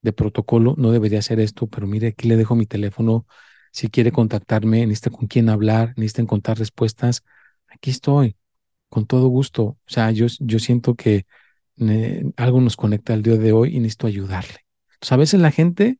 de 0.03 0.13
protocolo, 0.15 0.75
no 0.79 0.93
debería 0.93 1.21
hacer 1.21 1.41
esto, 1.41 1.67
pero 1.69 1.87
mire, 1.87 2.09
aquí 2.09 2.29
le 2.29 2.39
dejo 2.39 2.57
mi 2.57 2.67
teléfono, 2.67 3.27
si 3.71 3.89
quiere 3.89 4.13
contactarme, 4.13 4.87
necesita 4.87 5.11
con 5.11 5.29
quién 5.29 5.49
hablar, 5.49 5.95
necesita 5.97 6.23
encontrar 6.23 6.59
respuestas, 6.59 7.25
aquí 7.69 7.91
estoy, 7.91 8.37
con 8.89 9.07
todo 9.07 9.29
gusto. 9.29 9.63
O 9.65 9.79
sea, 9.87 10.11
yo, 10.11 10.27
yo 10.41 10.59
siento 10.59 10.95
que 10.95 11.27
eh, 11.79 12.25
algo 12.37 12.61
nos 12.61 12.77
conecta 12.77 13.15
al 13.15 13.23
día 13.23 13.37
de 13.37 13.53
hoy 13.53 13.77
y 13.77 13.81
necesito 13.81 14.07
ayudarle. 14.07 14.67
Entonces, 14.95 15.13
a 15.13 15.17
veces 15.17 15.41
la 15.41 15.51
gente 15.51 15.99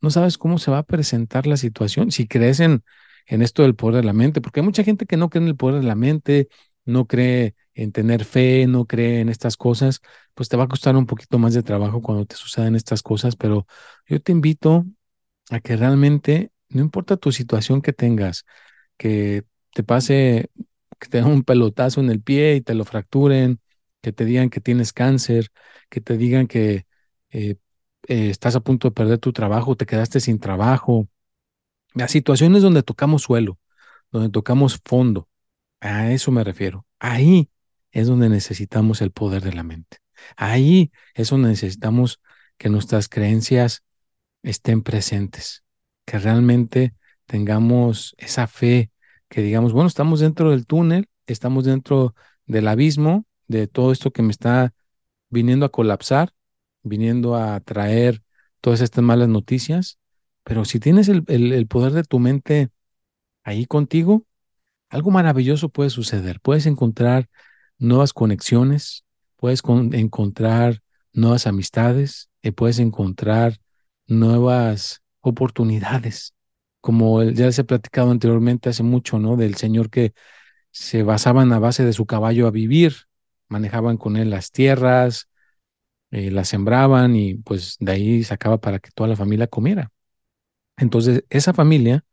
no 0.00 0.10
sabes 0.10 0.38
cómo 0.38 0.58
se 0.58 0.70
va 0.70 0.78
a 0.78 0.82
presentar 0.84 1.46
la 1.46 1.56
situación, 1.56 2.10
si 2.12 2.26
crees 2.28 2.60
en, 2.60 2.84
en 3.26 3.42
esto 3.42 3.62
del 3.62 3.74
poder 3.74 3.96
de 3.96 4.04
la 4.04 4.12
mente, 4.12 4.40
porque 4.40 4.60
hay 4.60 4.66
mucha 4.66 4.84
gente 4.84 5.06
que 5.06 5.16
no 5.16 5.30
cree 5.30 5.42
en 5.42 5.48
el 5.48 5.56
poder 5.56 5.80
de 5.80 5.86
la 5.86 5.94
mente, 5.94 6.48
no 6.84 7.06
cree 7.06 7.54
en 7.74 7.92
tener 7.92 8.24
fe, 8.24 8.66
no 8.66 8.86
cree 8.86 9.20
en 9.20 9.28
estas 9.28 9.56
cosas, 9.56 10.00
pues 10.34 10.48
te 10.48 10.56
va 10.56 10.64
a 10.64 10.68
costar 10.68 10.96
un 10.96 11.06
poquito 11.06 11.38
más 11.38 11.54
de 11.54 11.62
trabajo 11.62 12.02
cuando 12.02 12.26
te 12.26 12.36
sucedan 12.36 12.76
estas 12.76 13.02
cosas, 13.02 13.36
pero 13.36 13.66
yo 14.06 14.20
te 14.20 14.32
invito 14.32 14.84
a 15.50 15.60
que 15.60 15.76
realmente 15.76 16.50
no 16.68 16.80
importa 16.82 17.16
tu 17.16 17.32
situación 17.32 17.82
que 17.82 17.92
tengas, 17.92 18.44
que 18.96 19.44
te 19.72 19.82
pase, 19.82 20.50
que 20.98 21.08
te 21.08 21.18
den 21.18 21.26
un 21.26 21.44
pelotazo 21.44 22.00
en 22.00 22.10
el 22.10 22.20
pie 22.22 22.56
y 22.56 22.60
te 22.60 22.74
lo 22.74 22.84
fracturen, 22.84 23.60
que 24.02 24.12
te 24.12 24.24
digan 24.24 24.50
que 24.50 24.60
tienes 24.60 24.92
cáncer, 24.92 25.48
que 25.88 26.00
te 26.00 26.16
digan 26.16 26.46
que 26.46 26.86
eh, 27.30 27.56
eh, 28.08 28.30
estás 28.30 28.56
a 28.56 28.60
punto 28.60 28.88
de 28.88 28.92
perder 28.92 29.18
tu 29.18 29.32
trabajo, 29.32 29.76
te 29.76 29.86
quedaste 29.86 30.20
sin 30.20 30.38
trabajo. 30.38 31.08
Las 31.94 32.10
situaciones 32.12 32.62
donde 32.62 32.82
tocamos 32.82 33.22
suelo, 33.22 33.58
donde 34.10 34.30
tocamos 34.30 34.80
fondo, 34.84 35.28
a 35.80 36.12
eso 36.12 36.30
me 36.32 36.44
refiero. 36.44 36.86
Ahí 36.98 37.50
es 37.92 38.06
donde 38.08 38.28
necesitamos 38.28 39.00
el 39.02 39.10
poder 39.12 39.42
de 39.42 39.52
la 39.52 39.62
mente. 39.62 39.98
Ahí 40.36 40.92
es 41.14 41.30
donde 41.30 41.48
necesitamos 41.50 42.20
que 42.58 42.68
nuestras 42.68 43.08
creencias 43.08 43.84
estén 44.42 44.82
presentes 44.82 45.63
que 46.04 46.18
realmente 46.18 46.94
tengamos 47.26 48.14
esa 48.18 48.46
fe, 48.46 48.90
que 49.28 49.42
digamos, 49.42 49.72
bueno, 49.72 49.88
estamos 49.88 50.20
dentro 50.20 50.50
del 50.50 50.66
túnel, 50.66 51.08
estamos 51.26 51.64
dentro 51.64 52.14
del 52.46 52.68
abismo, 52.68 53.26
de 53.48 53.66
todo 53.66 53.92
esto 53.92 54.12
que 54.12 54.22
me 54.22 54.30
está 54.30 54.74
viniendo 55.30 55.66
a 55.66 55.70
colapsar, 55.70 56.32
viniendo 56.82 57.36
a 57.36 57.60
traer 57.60 58.22
todas 58.60 58.80
estas 58.80 59.04
malas 59.04 59.28
noticias, 59.28 59.98
pero 60.44 60.64
si 60.64 60.78
tienes 60.80 61.08
el, 61.08 61.24
el, 61.28 61.66
poder 61.66 61.92
de 61.92 62.04
tu 62.04 62.18
mente 62.18 62.70
ahí 63.42 63.66
contigo, 63.66 64.26
algo 64.90 65.10
maravilloso 65.10 65.70
puede 65.70 65.90
suceder. 65.90 66.40
Puedes 66.40 66.66
encontrar 66.66 67.28
nuevas 67.78 68.12
conexiones, 68.12 69.04
puedes 69.36 69.62
encontrar 69.92 70.82
nuevas 71.12 71.46
amistades, 71.46 72.30
y 72.44 72.50
puedes 72.50 72.78
encontrar 72.78 73.58
nuevas 74.06 75.02
oportunidades, 75.24 76.34
como 76.80 77.22
ya 77.24 77.46
les 77.46 77.58
he 77.58 77.64
platicado 77.64 78.10
anteriormente 78.10 78.68
hace 78.70 78.82
mucho, 78.82 79.18
¿no? 79.18 79.36
Del 79.36 79.56
señor 79.56 79.90
que 79.90 80.14
se 80.70 81.02
basaban 81.02 81.52
a 81.52 81.58
base 81.58 81.84
de 81.84 81.92
su 81.92 82.06
caballo 82.06 82.46
a 82.46 82.50
vivir, 82.50 82.94
manejaban 83.48 83.96
con 83.96 84.16
él 84.16 84.30
las 84.30 84.52
tierras, 84.52 85.28
eh, 86.10 86.30
las 86.30 86.48
sembraban 86.48 87.16
y 87.16 87.34
pues 87.36 87.76
de 87.80 87.92
ahí 87.92 88.24
sacaba 88.24 88.58
para 88.60 88.78
que 88.80 88.90
toda 88.92 89.08
la 89.08 89.16
familia 89.16 89.46
comiera. 89.48 89.92
Entonces, 90.76 91.24
esa 91.30 91.52
familia 91.54 92.04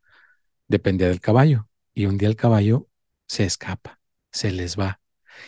dependía 0.68 1.08
del 1.08 1.20
caballo 1.20 1.68
y 1.94 2.06
un 2.06 2.18
día 2.18 2.28
el 2.28 2.36
caballo 2.36 2.88
se 3.26 3.44
escapa, 3.44 4.00
se 4.32 4.52
les 4.52 4.78
va. 4.78 5.00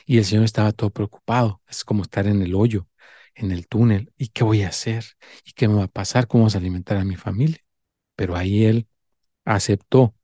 Y 0.07 0.19
el 0.19 0.25
señor 0.25 0.45
estaba 0.45 0.73
todo 0.73 0.91
preocupado, 0.91 1.63
es 1.69 1.85
como 1.85 2.03
estar 2.03 2.27
en 2.27 2.43
el 2.43 2.55
hoyo 2.55 2.89
en 3.35 3.51
el 3.53 3.67
túnel. 3.69 4.13
¿Y 4.17 4.29
qué 4.29 4.45
voy 4.45 4.63
a 4.63 4.69
hacer? 4.69 5.05
¿Y 5.45 5.53
qué 5.53 5.69
me 5.69 5.75
va 5.75 5.85
a 5.85 5.89
pasar? 5.89 6.27
¿Cómo 6.29 6.45
vas 6.45 6.55
a 6.55 6.59
alimentar 6.59 6.97
a 6.97 7.05
mi 7.05 7.17
familia? 7.17 7.59
Pero 8.17 8.37
ahí 8.37 8.65
él 8.65 8.89
aceptó 9.45 10.15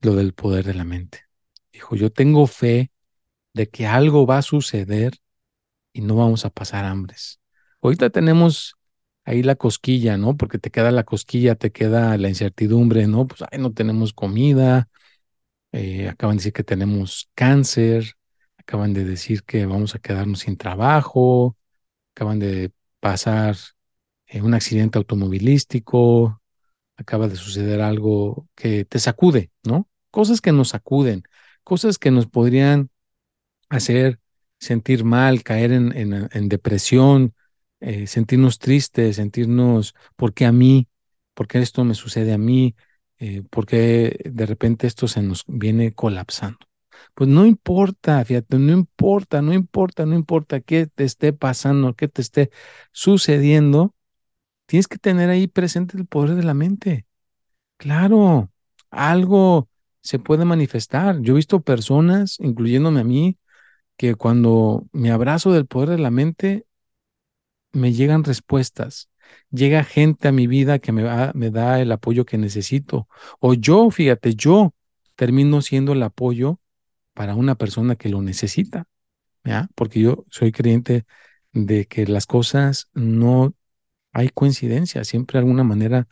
lo 0.00 0.14
del 0.14 0.34
poder 0.34 0.64
de 0.64 0.74
la 0.74 0.84
mente. 0.84 1.24
Dijo, 1.72 1.96
yo 1.96 2.10
tengo 2.10 2.46
fe 2.46 2.92
de 3.54 3.68
que 3.68 3.86
algo 3.86 4.26
va 4.26 4.38
a 4.38 4.42
suceder 4.42 5.14
y 5.92 6.02
no 6.02 6.16
vamos 6.16 6.44
a 6.44 6.50
pasar 6.50 6.84
hambres. 6.84 7.40
Ahorita 7.82 8.10
tenemos 8.10 8.76
ahí 9.24 9.42
la 9.42 9.56
cosquilla, 9.56 10.16
¿no? 10.16 10.36
Porque 10.36 10.58
te 10.58 10.70
queda 10.70 10.90
la 10.92 11.04
cosquilla, 11.04 11.54
te 11.56 11.72
queda 11.72 12.16
la 12.18 12.28
incertidumbre, 12.28 13.06
¿no? 13.06 13.26
Pues 13.26 13.42
ahí 13.42 13.58
no 13.58 13.72
tenemos 13.72 14.12
comida, 14.12 14.88
eh, 15.72 16.08
acaban 16.08 16.36
de 16.36 16.40
decir 16.40 16.52
que 16.54 16.64
tenemos 16.64 17.30
cáncer, 17.34 18.14
acaban 18.56 18.94
de 18.94 19.04
decir 19.04 19.44
que 19.44 19.66
vamos 19.66 19.94
a 19.94 19.98
quedarnos 19.98 20.40
sin 20.40 20.56
trabajo, 20.56 21.57
acaban 22.18 22.40
de 22.40 22.72
pasar 22.98 23.56
eh, 24.26 24.42
un 24.42 24.52
accidente 24.52 24.98
automovilístico, 24.98 26.42
acaba 26.96 27.28
de 27.28 27.36
suceder 27.36 27.80
algo 27.80 28.48
que 28.56 28.84
te 28.84 28.98
sacude, 28.98 29.52
¿no? 29.62 29.88
Cosas 30.10 30.40
que 30.40 30.50
nos 30.50 30.70
sacuden, 30.70 31.22
cosas 31.62 31.96
que 31.96 32.10
nos 32.10 32.26
podrían 32.26 32.90
hacer 33.68 34.18
sentir 34.58 35.04
mal, 35.04 35.44
caer 35.44 35.70
en, 35.70 35.92
en, 35.96 36.48
depresión, 36.48 37.34
eh, 37.78 38.08
sentirnos 38.08 38.58
tristes, 38.58 39.14
sentirnos, 39.16 39.94
¿por 40.16 40.34
qué 40.34 40.44
a 40.46 40.50
mí? 40.52 40.88
¿Por 41.34 41.46
qué 41.46 41.60
esto 41.60 41.84
me 41.84 41.94
sucede 41.94 42.32
a 42.32 42.38
mí? 42.38 42.74
Eh, 43.18 43.44
¿Por 43.48 43.64
qué 43.64 44.18
de 44.24 44.46
repente 44.46 44.88
esto 44.88 45.06
se 45.06 45.22
nos 45.22 45.44
viene 45.46 45.92
colapsando? 45.92 46.67
Pues 47.18 47.28
no 47.28 47.46
importa, 47.46 48.24
fíjate, 48.24 48.60
no 48.60 48.72
importa, 48.72 49.42
no 49.42 49.52
importa, 49.52 50.06
no 50.06 50.14
importa 50.14 50.60
qué 50.60 50.86
te 50.86 51.02
esté 51.02 51.32
pasando, 51.32 51.96
qué 51.96 52.06
te 52.06 52.22
esté 52.22 52.52
sucediendo, 52.92 53.92
tienes 54.66 54.86
que 54.86 54.98
tener 54.98 55.28
ahí 55.28 55.48
presente 55.48 55.96
el 55.98 56.06
poder 56.06 56.36
de 56.36 56.44
la 56.44 56.54
mente. 56.54 57.06
Claro, 57.76 58.52
algo 58.92 59.68
se 60.00 60.20
puede 60.20 60.44
manifestar. 60.44 61.20
Yo 61.20 61.32
he 61.32 61.36
visto 61.38 61.60
personas, 61.60 62.36
incluyéndome 62.38 63.00
a 63.00 63.04
mí, 63.04 63.36
que 63.96 64.14
cuando 64.14 64.86
me 64.92 65.10
abrazo 65.10 65.52
del 65.52 65.66
poder 65.66 65.88
de 65.88 65.98
la 65.98 66.12
mente, 66.12 66.66
me 67.72 67.92
llegan 67.94 68.22
respuestas. 68.22 69.10
Llega 69.50 69.82
gente 69.82 70.28
a 70.28 70.32
mi 70.32 70.46
vida 70.46 70.78
que 70.78 70.92
me, 70.92 71.02
da 71.02 71.80
el 71.80 71.90
apoyo 71.90 72.24
que 72.24 72.38
necesito. 72.38 73.08
O 73.40 73.54
yo, 73.54 73.90
fíjate, 73.90 74.36
yo 74.36 74.72
termino 75.16 75.62
siendo 75.62 75.94
el 75.94 76.02
apoyo 76.04 76.60
para 77.18 77.34
una 77.34 77.56
persona 77.56 77.96
que 77.96 78.08
lo 78.10 78.22
necesita. 78.22 78.86
Porque 79.74 80.00
yo 80.00 80.24
soy 80.30 80.52
creyente 80.52 81.04
de 81.52 81.86
que 81.86 82.06
las 82.06 82.26
cosas 82.26 82.90
no 82.94 83.54
hay 84.12 84.28
coincidencia, 84.28 85.02
siempre 85.02 85.38
de 85.38 85.40
alguna 85.40 85.64
manera 85.64 86.06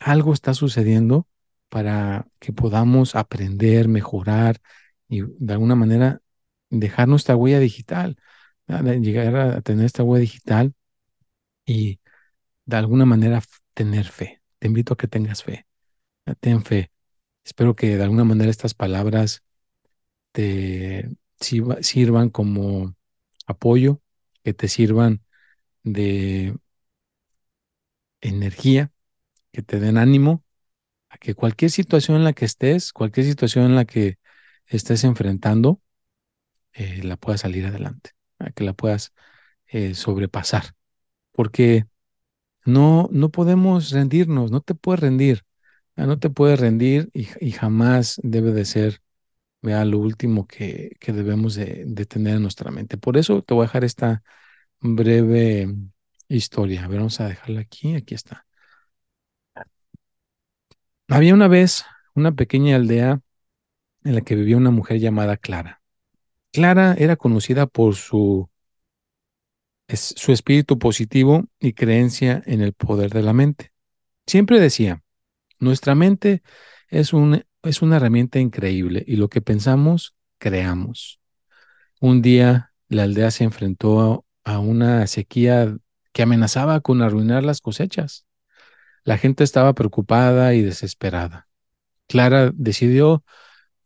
algo 0.00 0.32
está 0.32 0.54
sucediendo 0.54 1.28
para 1.68 2.26
que 2.40 2.52
podamos 2.52 3.14
aprender, 3.14 3.86
mejorar 3.86 4.60
y 5.08 5.22
de 5.22 5.52
alguna 5.52 5.76
manera 5.76 6.22
dejar 6.70 7.06
nuestra 7.06 7.36
huella 7.36 7.60
digital, 7.60 8.16
llegar 8.66 9.36
a 9.36 9.60
tener 9.60 9.86
esta 9.86 10.02
huella 10.02 10.22
digital 10.22 10.74
y 11.66 12.00
de 12.64 12.76
alguna 12.76 13.04
manera 13.04 13.42
tener 13.74 14.06
fe. 14.06 14.42
Te 14.58 14.66
invito 14.66 14.94
a 14.94 14.96
que 14.96 15.06
tengas 15.06 15.44
fe. 15.44 15.68
Ten 16.40 16.64
fe. 16.64 16.90
Espero 17.44 17.76
que 17.76 17.96
de 17.96 18.02
alguna 18.02 18.24
manera 18.24 18.50
estas 18.50 18.74
palabras 18.74 19.44
te 20.38 21.10
sirvan 21.40 22.30
como 22.30 22.94
apoyo, 23.48 24.00
que 24.44 24.54
te 24.54 24.68
sirvan 24.68 25.24
de 25.82 26.56
energía, 28.20 28.92
que 29.50 29.62
te 29.62 29.80
den 29.80 29.98
ánimo 29.98 30.44
a 31.08 31.18
que 31.18 31.34
cualquier 31.34 31.72
situación 31.72 32.18
en 32.18 32.24
la 32.24 32.34
que 32.34 32.44
estés, 32.44 32.92
cualquier 32.92 33.26
situación 33.26 33.64
en 33.66 33.74
la 33.74 33.84
que 33.84 34.18
estés 34.66 35.02
enfrentando, 35.02 35.82
eh, 36.72 37.02
la 37.02 37.16
puedas 37.16 37.40
salir 37.40 37.66
adelante, 37.66 38.12
que 38.54 38.62
la 38.62 38.74
puedas 38.74 39.12
eh, 39.66 39.96
sobrepasar. 39.96 40.76
Porque 41.32 41.86
no, 42.64 43.08
no 43.10 43.30
podemos 43.30 43.90
rendirnos, 43.90 44.52
no 44.52 44.60
te 44.60 44.76
puedes 44.76 45.00
rendir, 45.00 45.44
no 45.96 46.20
te 46.20 46.30
puedes 46.30 46.60
rendir 46.60 47.10
y, 47.12 47.50
jamás 47.50 48.20
debe 48.22 48.52
de 48.52 48.64
ser 48.64 49.02
vea, 49.62 49.84
lo 49.84 49.98
último 49.98 50.46
que, 50.46 50.96
que 51.00 51.12
debemos 51.12 51.54
de, 51.54 51.84
de, 51.86 52.06
tener 52.06 52.36
en 52.36 52.42
nuestra 52.42 52.70
mente. 52.70 52.96
Por 52.98 53.16
eso 53.16 53.42
te 53.42 53.54
voy 53.54 53.64
a 53.64 53.66
dejar 53.66 53.84
esta 53.84 54.22
breve 54.80 55.68
historia. 56.28 56.84
A 56.84 56.88
ver, 56.88 56.98
vamos 56.98 57.20
a 57.20 57.28
dejarla 57.28 57.60
aquí, 57.60 57.94
aquí 57.94 58.14
está. 58.14 58.46
Había 61.08 61.34
una 61.34 61.48
vez 61.48 61.84
una 62.14 62.32
pequeña 62.32 62.76
aldea 62.76 63.20
en 64.04 64.14
la 64.14 64.20
que 64.20 64.34
vivía 64.34 64.56
una 64.56 64.70
mujer 64.70 64.98
llamada 64.98 65.36
Clara. 65.36 65.82
Clara 66.52 66.94
era 66.98 67.16
conocida 67.16 67.66
por 67.66 67.94
su, 67.94 68.48
su 69.88 70.32
espíritu 70.32 70.78
positivo 70.78 71.44
y 71.58 71.72
creencia 71.72 72.42
en 72.46 72.60
el 72.62 72.72
poder 72.72 73.10
de 73.10 73.22
la 73.22 73.32
mente. 73.32 73.72
Siempre 74.26 74.60
decía, 74.60 75.02
nuestra 75.58 75.94
mente 75.94 76.42
es, 76.88 77.12
un, 77.12 77.44
es 77.62 77.82
una 77.82 77.96
herramienta 77.96 78.38
increíble 78.38 79.04
y 79.06 79.16
lo 79.16 79.28
que 79.28 79.40
pensamos, 79.40 80.14
creamos. 80.38 81.20
Un 82.00 82.22
día 82.22 82.72
la 82.88 83.04
aldea 83.04 83.30
se 83.30 83.44
enfrentó 83.44 84.24
a 84.44 84.58
una 84.58 85.06
sequía 85.06 85.76
que 86.12 86.22
amenazaba 86.22 86.80
con 86.80 87.02
arruinar 87.02 87.44
las 87.44 87.60
cosechas. 87.60 88.26
La 89.04 89.18
gente 89.18 89.44
estaba 89.44 89.74
preocupada 89.74 90.54
y 90.54 90.62
desesperada. 90.62 91.48
Clara 92.06 92.50
decidió 92.54 93.24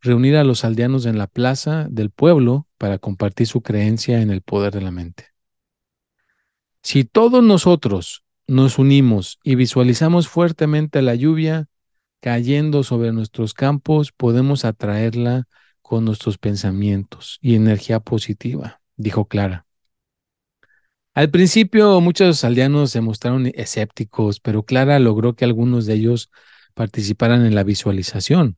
reunir 0.01 0.37
a 0.37 0.45
los 0.45 0.65
aldeanos 0.65 1.07
en 1.07 1.19
la 1.19 1.27
plaza 1.27 1.87
del 1.91 2.11
pueblo 2.11 2.67
para 2.79 2.99
compartir 2.99 3.47
su 3.47 3.63
creencia 3.63 4.21
en 4.21 4.31
el 4.31 4.43
poder 4.43 4.73
de 4.73 4.83
la 4.83 4.91
mente. 4.91 5.29
Si 6.83 7.05
todos 7.05 7.43
nosotros 7.43 8.25
nos 8.49 8.79
unimos 8.79 9.39
y 9.45 9.55
visualizamos 9.55 10.29
fuertemente 10.29 11.01
la 11.03 11.15
lluvia 11.15 11.69
cayendo 12.23 12.85
sobre 12.85 13.11
nuestros 13.11 13.53
campos, 13.53 14.13
podemos 14.13 14.65
atraerla 14.65 15.49
con 15.83 16.05
nuestros 16.05 16.39
pensamientos 16.39 17.39
y 17.43 17.57
energía 17.57 17.99
positiva, 17.99 18.81
dijo 18.97 19.27
Clara. 19.27 19.67
Al 21.15 21.31
principio 21.31 22.01
muchos 22.01 22.45
aldeanos 22.45 22.93
se 22.93 23.01
mostraron 23.01 23.51
escépticos, 23.57 24.39
pero 24.39 24.63
Clara 24.63 25.01
logró 25.01 25.35
que 25.35 25.45
algunos 25.45 25.85
de 25.85 25.95
ellos 25.95 26.31
participaran 26.75 27.45
en 27.45 27.57
la 27.57 27.65
visualización. 27.65 28.57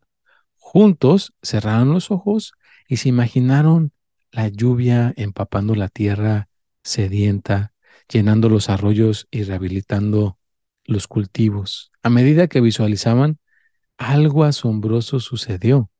Juntos 0.57 1.33
cerraron 1.43 1.91
los 1.95 2.11
ojos 2.11 2.53
y 2.87 2.99
se 2.99 3.09
imaginaron 3.09 3.93
la 4.31 4.49
lluvia 4.49 5.15
empapando 5.17 5.75
la 5.75 5.89
tierra 5.89 6.49
sedienta, 6.83 7.73
llenando 8.13 8.51
los 8.51 8.69
arroyos 8.69 9.27
y 9.31 9.45
rehabilitando 9.45 10.39
los 10.85 11.09
cultivos. 11.09 11.93
A 12.03 12.11
medida 12.11 12.47
que 12.47 12.61
visualizaban, 12.61 13.39
algo 13.99 14.45
asombroso 14.45 15.21
sucedió. 15.21 15.91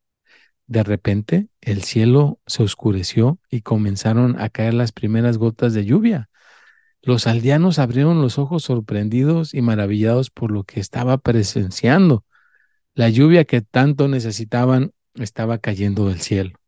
De 0.67 0.83
repente, 0.83 1.49
el 1.61 1.83
cielo 1.83 2.41
se 2.47 2.63
oscureció 2.63 3.39
y 3.51 3.61
comenzaron 3.61 4.41
a 4.41 4.49
caer 4.49 4.75
las 4.75 4.93
primeras 4.93 5.39
gotas 5.39 5.75
de 5.75 5.85
lluvia. 5.85 6.31
Los 7.03 7.27
aldeanos 7.27 7.79
abrieron 7.79 8.23
los 8.23 8.39
ojos 8.39 8.65
sorprendidos 8.65 9.53
y 9.53 9.61
maravillados 9.61 10.31
por 10.31 10.51
lo 10.51 10.65
que 10.65 10.81
estaba 10.81 11.19
presenciando. 11.19 12.25
La 12.95 13.11
lluvia 13.11 13.45
que 13.45 13.61
tanto 13.61 14.09
necesitaban 14.09 14.93
estaba 15.15 15.59
cayendo 15.59 16.09
del 16.09 16.21
cielo. 16.21 16.59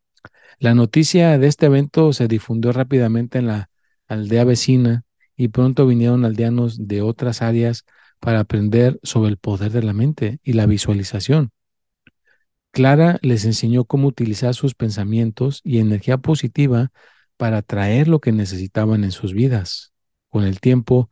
La 0.59 0.75
noticia 0.75 1.39
de 1.39 1.47
este 1.47 1.67
evento 1.67 2.13
se 2.13 2.29
difundió 2.29 2.73
rápidamente 2.73 3.39
en 3.39 3.47
la 3.47 3.71
aldea 4.09 4.45
vecina 4.45 5.05
y 5.37 5.49
pronto 5.49 5.87
vinieron 5.87 6.25
aldeanos 6.25 6.87
de 6.87 7.03
otras 7.03 7.43
áreas 7.43 7.85
para 8.21 8.41
aprender 8.41 8.99
sobre 9.03 9.31
el 9.31 9.37
poder 9.37 9.73
de 9.73 9.83
la 9.83 9.93
mente 9.93 10.41
y 10.43 10.55
la 10.55 10.67
visualización. 10.67 11.53
Clara 12.71 13.19
les 13.23 13.45
enseñó 13.45 13.85
cómo 13.85 14.09
utilizar 14.09 14.55
sus 14.55 14.75
pensamientos 14.75 15.61
y 15.65 15.79
energía 15.79 16.19
positiva 16.19 16.93
para 17.37 17.59
atraer 17.59 18.09
lo 18.09 18.21
que 18.21 18.33
necesitaban 18.33 19.05
en 19.05 19.13
sus 19.13 19.33
vidas. 19.33 19.93
Con 20.29 20.45
el 20.45 20.61
tiempo, 20.61 21.09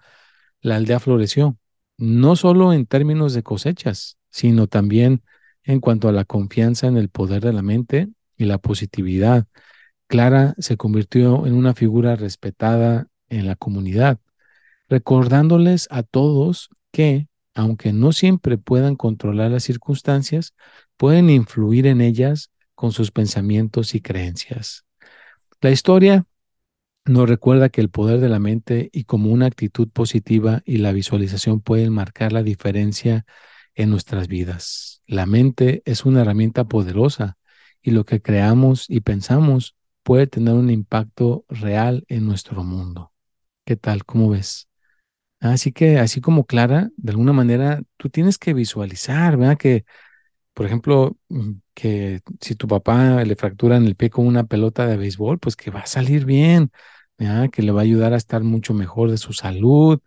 la 0.61 0.77
aldea 0.77 1.01
floreció, 1.01 1.57
no 1.97 2.37
solo 2.37 2.73
en 2.73 2.87
términos 2.87 3.35
de 3.35 3.43
cosechas, 3.43 4.19
sino 4.31 4.67
también 4.67 5.23
en 5.62 5.81
cuanto 5.81 6.09
a 6.09 6.12
la 6.12 6.25
confianza 6.25 6.87
en 6.87 6.97
el 6.97 7.09
poder 7.09 7.43
de 7.43 7.53
la 7.53 7.62
mente 7.62 8.09
y 8.37 8.45
la 8.45 8.59
positividad. 8.59 9.47
Clara 10.07 10.55
se 10.59 10.77
convirtió 10.77 11.47
en 11.47 11.55
una 11.55 11.75
figura 11.75 12.17
respetada 12.17 13.09
en 13.29 13.47
la 13.47 13.57
comunidad, 13.57 14.19
recordándoles 14.88 15.88
a 15.90 16.03
todos 16.03 16.69
que, 16.94 17.26
aunque 17.54 17.92
no 17.92 18.12
siempre 18.12 18.57
puedan 18.57 18.94
controlar 18.94 19.50
las 19.50 19.64
circunstancias, 19.64 20.54
pueden 20.96 21.28
influir 21.28 21.88
en 21.88 22.00
ellas 22.00 22.52
con 22.76 22.92
sus 22.92 23.11
pensamientos 23.11 23.96
y 23.96 24.00
creencias. 24.00 24.85
La 25.61 25.72
historia 25.72 26.24
nos 27.04 27.28
recuerda 27.28 27.68
que 27.68 27.80
el 27.80 27.90
poder 27.90 28.20
de 28.20 28.28
la 28.28 28.38
mente 28.38 28.90
y 28.92 29.04
como 29.04 29.30
una 29.33 29.46
actitud 29.46 29.88
positiva 29.88 30.62
y 30.64 30.76
la 30.76 30.92
visualización 30.92 31.61
pueden 31.61 31.92
marcar 31.92 32.33
la 32.33 32.44
diferencia 32.44 33.26
en 33.74 33.90
nuestras 33.90 34.28
vidas. 34.28 35.02
La 35.04 35.26
mente 35.26 35.83
es 35.87 36.04
una 36.04 36.20
herramienta 36.20 36.62
poderosa 36.62 37.38
y 37.83 37.90
lo 37.90 38.04
que 38.04 38.22
creamos 38.22 38.88
y 38.88 39.00
pensamos 39.00 39.74
puede 40.04 40.28
tener 40.28 40.54
un 40.54 40.70
impacto 40.70 41.44
real 41.48 42.04
en 42.07 42.24
nuestro 42.24 42.62
mundo. 42.62 43.12
¿Qué 43.64 43.74
tal? 43.74 44.04
¿Cómo 44.04 44.30
ves? 44.30 44.68
Así 45.52 45.72
que, 45.72 45.98
así 45.98 46.20
como 46.22 46.46
Clara, 46.46 46.90
de 46.96 47.11
alguna 47.11 47.33
manera, 47.35 47.83
tú 47.98 48.09
tienes 48.09 48.38
que 48.38 48.54
visualizar, 48.54 49.37
¿verdad? 49.37 49.59
Que, 49.59 49.85
por 50.54 50.66
ejemplo, 50.66 51.16
mm, 51.28 51.52
que 51.74 52.22
si 52.40 52.54
tu 52.57 52.68
papá 52.68 53.24
le 53.24 53.37
fracturan 53.37 53.87
el 53.87 53.96
pie 53.96 54.11
con 54.11 54.26
una 54.26 54.44
pelota 54.46 54.87
de 54.87 54.96
béisbol, 54.98 55.38
pues 55.40 55.57
que 55.57 55.70
va 55.70 55.80
a 55.80 55.87
salir 55.87 56.24
bien, 56.26 56.70
¿verdad? 57.18 57.50
Que 57.50 57.62
le 57.62 57.72
va 57.72 57.80
a 57.83 57.85
ayudar 57.85 58.14
a 58.14 58.16
estar 58.16 58.42
mucho 58.44 58.74
mejor 58.74 59.11
de 59.11 59.18
su 59.18 59.33
salud, 59.35 60.00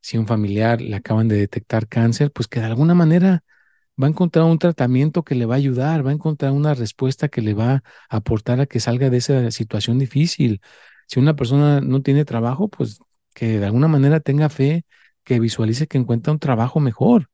si 0.00 0.18
un 0.18 0.26
familiar 0.26 0.80
le 0.82 0.96
acaban 0.96 1.28
de 1.28 1.36
detectar 1.38 1.88
cáncer, 1.88 2.32
pues 2.32 2.48
que 2.48 2.60
de 2.60 2.66
alguna 2.66 2.94
manera 2.94 3.44
va 4.02 4.06
a 4.06 4.10
encontrar 4.10 4.44
un 4.46 4.58
tratamiento 4.58 5.24
que 5.24 5.34
le 5.34 5.46
va 5.46 5.54
a 5.56 5.58
ayudar, 5.58 6.06
va 6.06 6.10
a 6.10 6.14
encontrar 6.14 6.52
una 6.52 6.74
respuesta 6.74 7.28
que 7.28 7.42
le 7.42 7.54
va 7.54 7.82
a 8.10 8.16
aportar 8.16 8.60
a 8.60 8.66
que 8.66 8.80
salga 8.80 9.10
de 9.10 9.18
esa 9.18 9.50
situación 9.50 9.98
difícil. 9.98 10.60
Si 11.06 11.20
una 11.20 11.36
persona 11.36 11.80
no 11.80 12.02
tiene 12.02 12.24
trabajo, 12.24 12.68
pues 12.68 13.00
que 13.38 13.60
de 13.60 13.66
alguna 13.66 13.86
manera 13.86 14.18
tenga 14.18 14.48
fe, 14.48 14.84
que 15.22 15.38
visualice 15.38 15.86
que 15.86 15.96
encuentra 15.96 16.32
un 16.32 16.40
trabajo 16.40 16.80
mejor, 16.80 17.30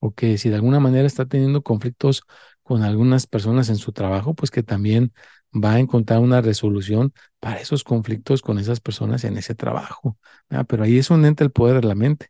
o 0.00 0.14
que 0.14 0.38
si 0.38 0.48
de 0.48 0.54
alguna 0.56 0.80
manera 0.80 1.06
está 1.06 1.26
teniendo 1.26 1.62
conflictos 1.62 2.22
con 2.62 2.82
algunas 2.82 3.26
personas 3.26 3.68
en 3.68 3.76
su 3.76 3.92
trabajo, 3.92 4.34
pues 4.34 4.50
que 4.50 4.62
también 4.62 5.12
va 5.54 5.74
a 5.74 5.78
encontrar 5.80 6.20
una 6.20 6.40
resolución 6.40 7.12
para 7.38 7.60
esos 7.60 7.84
conflictos 7.84 8.40
con 8.40 8.58
esas 8.58 8.80
personas 8.80 9.24
en 9.24 9.36
ese 9.36 9.54
trabajo. 9.54 10.18
Pero 10.68 10.84
ahí 10.84 10.96
es 10.98 11.10
un 11.10 11.26
ente 11.26 11.44
el 11.44 11.50
poder 11.52 11.82
de 11.82 11.88
la 11.88 11.94
mente. 11.94 12.28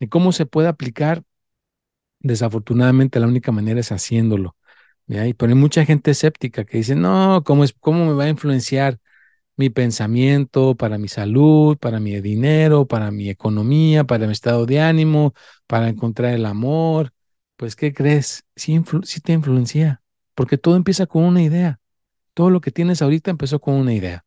¿Y 0.00 0.08
cómo 0.08 0.32
se 0.32 0.46
puede 0.46 0.68
aplicar? 0.68 1.22
Desafortunadamente 2.20 3.20
la 3.20 3.28
única 3.28 3.52
manera 3.52 3.80
es 3.80 3.92
haciéndolo. 3.92 4.56
Y, 5.06 5.34
pero 5.34 5.50
hay 5.52 5.58
mucha 5.58 5.84
gente 5.84 6.12
escéptica 6.12 6.64
que 6.64 6.78
dice, 6.78 6.96
no, 6.96 7.44
¿cómo, 7.44 7.64
es, 7.64 7.74
¿cómo 7.80 8.06
me 8.06 8.14
va 8.14 8.24
a 8.24 8.28
influenciar 8.28 8.98
mi 9.60 9.70
pensamiento 9.70 10.74
para 10.76 10.98
mi 10.98 11.08
salud, 11.08 11.76
para 11.78 12.00
mi 12.00 12.20
dinero, 12.20 12.86
para 12.86 13.10
mi 13.10 13.30
economía, 13.30 14.04
para 14.04 14.26
mi 14.26 14.32
estado 14.32 14.66
de 14.66 14.80
ánimo, 14.80 15.34
para 15.66 15.88
encontrar 15.88 16.34
el 16.34 16.46
amor? 16.46 17.12
Pues, 17.56 17.76
¿qué 17.76 17.92
crees? 17.94 18.44
Sí, 18.56 18.80
sí 19.04 19.20
te 19.20 19.32
influencia, 19.34 20.02
porque 20.34 20.58
todo 20.58 20.76
empieza 20.76 21.06
con 21.06 21.24
una 21.24 21.42
idea. 21.42 21.80
Todo 22.34 22.50
lo 22.50 22.60
que 22.60 22.70
tienes 22.72 23.02
ahorita 23.02 23.30
empezó 23.30 23.60
con 23.60 23.74
una 23.74 23.94
idea. 23.94 24.24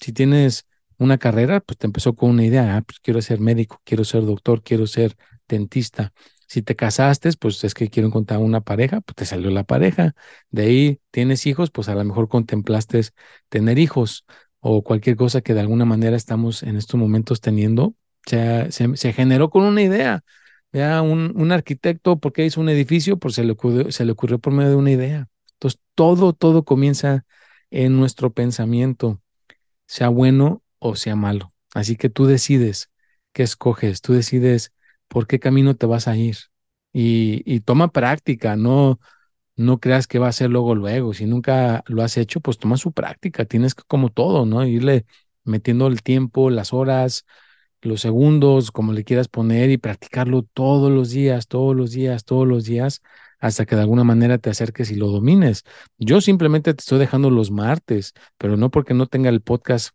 Si 0.00 0.12
tienes 0.12 0.66
una 0.98 1.18
carrera, 1.18 1.60
pues 1.60 1.78
te 1.78 1.86
empezó 1.86 2.14
con 2.14 2.30
una 2.30 2.44
idea. 2.44 2.76
Ah, 2.76 2.82
pues 2.82 3.00
quiero 3.00 3.20
ser 3.22 3.40
médico, 3.40 3.80
quiero 3.84 4.04
ser 4.04 4.24
doctor, 4.24 4.62
quiero 4.62 4.86
ser 4.86 5.16
dentista. 5.48 6.12
Si 6.48 6.62
te 6.62 6.76
casaste, 6.76 7.30
pues 7.40 7.62
es 7.64 7.74
que 7.74 7.88
quiero 7.90 8.08
encontrar 8.08 8.40
una 8.40 8.60
pareja, 8.62 9.00
pues 9.00 9.16
te 9.16 9.24
salió 9.26 9.50
la 9.50 9.64
pareja. 9.64 10.14
De 10.50 10.62
ahí 10.62 11.00
tienes 11.10 11.46
hijos, 11.46 11.70
pues 11.70 11.88
a 11.88 11.94
lo 11.94 12.04
mejor 12.04 12.28
contemplaste 12.28 13.00
tener 13.48 13.78
hijos 13.78 14.24
o 14.60 14.82
cualquier 14.82 15.16
cosa 15.16 15.40
que 15.40 15.54
de 15.54 15.60
alguna 15.60 15.84
manera 15.84 16.16
estamos 16.16 16.62
en 16.62 16.76
estos 16.76 16.98
momentos 16.98 17.40
teniendo, 17.40 17.94
se, 18.26 18.70
se, 18.70 19.12
generó 19.12 19.50
con 19.50 19.62
una 19.62 19.82
idea. 19.82 20.24
Ya 20.72 21.00
un, 21.02 21.32
un 21.36 21.52
arquitecto, 21.52 22.18
¿por 22.18 22.32
qué 22.32 22.44
hizo 22.44 22.60
un 22.60 22.68
edificio? 22.68 23.18
Pues 23.18 23.34
se 23.34 23.44
le, 23.44 23.52
ocurrió, 23.52 23.90
se 23.92 24.04
le 24.04 24.12
ocurrió 24.12 24.38
por 24.38 24.52
medio 24.52 24.70
de 24.70 24.76
una 24.76 24.90
idea. 24.90 25.28
Entonces, 25.54 25.80
todo, 25.94 26.32
todo 26.32 26.64
comienza 26.64 27.24
en 27.70 27.96
nuestro 27.96 28.32
pensamiento, 28.32 29.20
sea 29.86 30.08
bueno 30.08 30.62
o 30.78 30.96
sea 30.96 31.16
malo. 31.16 31.52
Así 31.74 31.96
que 31.96 32.10
tú 32.10 32.26
decides 32.26 32.90
qué 33.32 33.42
escoges, 33.42 34.00
tú 34.00 34.12
decides 34.12 34.72
por 35.08 35.26
qué 35.26 35.38
camino 35.38 35.76
te 35.76 35.86
vas 35.86 36.08
a 36.08 36.16
ir. 36.16 36.36
Y, 36.92 37.42
y 37.44 37.60
toma 37.60 37.92
práctica, 37.92 38.56
no, 38.56 38.98
no 39.56 39.80
creas 39.80 40.06
que 40.06 40.18
va 40.18 40.28
a 40.28 40.32
ser 40.32 40.50
luego, 40.50 40.74
luego. 40.74 41.14
Si 41.14 41.26
nunca 41.26 41.82
lo 41.86 42.02
has 42.02 42.16
hecho, 42.18 42.40
pues 42.40 42.58
toma 42.58 42.76
su 42.76 42.92
práctica. 42.92 43.44
Tienes 43.46 43.74
que, 43.74 43.82
como 43.86 44.10
todo, 44.10 44.46
¿no? 44.46 44.64
Irle 44.66 45.06
metiendo 45.44 45.86
el 45.86 46.02
tiempo, 46.02 46.50
las 46.50 46.72
horas, 46.72 47.24
los 47.82 48.00
segundos, 48.00 48.70
como 48.72 48.92
le 48.92 49.04
quieras 49.04 49.28
poner, 49.28 49.70
y 49.70 49.78
practicarlo 49.78 50.42
todos 50.42 50.90
los 50.90 51.10
días, 51.10 51.48
todos 51.48 51.74
los 51.76 51.92
días, 51.92 52.24
todos 52.24 52.46
los 52.46 52.64
días, 52.64 53.02
hasta 53.38 53.66
que 53.66 53.76
de 53.76 53.82
alguna 53.82 54.04
manera 54.04 54.38
te 54.38 54.50
acerques 54.50 54.90
y 54.90 54.96
lo 54.96 55.08
domines. 55.08 55.64
Yo 55.98 56.20
simplemente 56.20 56.74
te 56.74 56.80
estoy 56.80 56.98
dejando 56.98 57.30
los 57.30 57.50
martes, 57.50 58.12
pero 58.38 58.56
no 58.56 58.70
porque 58.70 58.94
no 58.94 59.06
tenga 59.06 59.30
el 59.30 59.40
podcast 59.42 59.90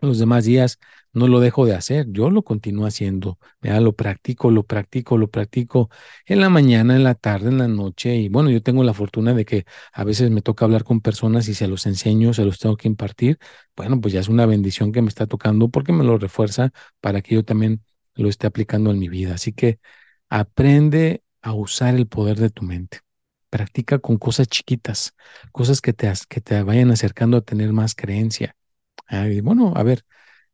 los 0.00 0.18
demás 0.18 0.44
días 0.44 0.78
no 1.12 1.28
lo 1.28 1.40
dejo 1.40 1.64
de 1.64 1.74
hacer, 1.74 2.06
yo 2.10 2.30
lo 2.30 2.42
continúo 2.42 2.86
haciendo, 2.86 3.38
ya 3.62 3.80
lo 3.80 3.94
practico, 3.94 4.50
lo 4.50 4.64
practico, 4.64 5.16
lo 5.16 5.28
practico 5.30 5.88
en 6.26 6.40
la 6.40 6.50
mañana, 6.50 6.94
en 6.96 7.04
la 7.04 7.14
tarde, 7.14 7.48
en 7.48 7.58
la 7.58 7.68
noche 7.68 8.16
y 8.16 8.28
bueno, 8.28 8.50
yo 8.50 8.62
tengo 8.62 8.84
la 8.84 8.92
fortuna 8.94 9.32
de 9.34 9.44
que 9.46 9.64
a 9.92 10.04
veces 10.04 10.30
me 10.30 10.42
toca 10.42 10.64
hablar 10.66 10.84
con 10.84 11.00
personas 11.00 11.48
y 11.48 11.54
se 11.54 11.68
los 11.68 11.86
enseño, 11.86 12.34
se 12.34 12.44
los 12.44 12.58
tengo 12.58 12.76
que 12.76 12.88
impartir, 12.88 13.38
bueno, 13.76 14.00
pues 14.00 14.12
ya 14.12 14.20
es 14.20 14.28
una 14.28 14.46
bendición 14.46 14.92
que 14.92 15.02
me 15.02 15.08
está 15.08 15.26
tocando 15.26 15.68
porque 15.70 15.92
me 15.92 16.04
lo 16.04 16.18
refuerza 16.18 16.72
para 17.00 17.22
que 17.22 17.34
yo 17.34 17.44
también 17.44 17.82
lo 18.14 18.28
esté 18.28 18.46
aplicando 18.46 18.90
en 18.90 18.98
mi 18.98 19.08
vida. 19.08 19.34
Así 19.34 19.52
que 19.52 19.78
aprende 20.28 21.22
a 21.42 21.52
usar 21.54 21.94
el 21.94 22.06
poder 22.06 22.38
de 22.38 22.50
tu 22.50 22.62
mente. 22.64 23.00
Practica 23.50 23.98
con 24.00 24.18
cosas 24.18 24.48
chiquitas, 24.48 25.14
cosas 25.52 25.80
que 25.80 25.92
te, 25.92 26.12
que 26.28 26.40
te 26.40 26.62
vayan 26.62 26.90
acercando 26.90 27.38
a 27.38 27.42
tener 27.42 27.72
más 27.72 27.94
creencia 27.94 28.56
bueno, 29.42 29.72
a 29.76 29.82
ver, 29.82 30.04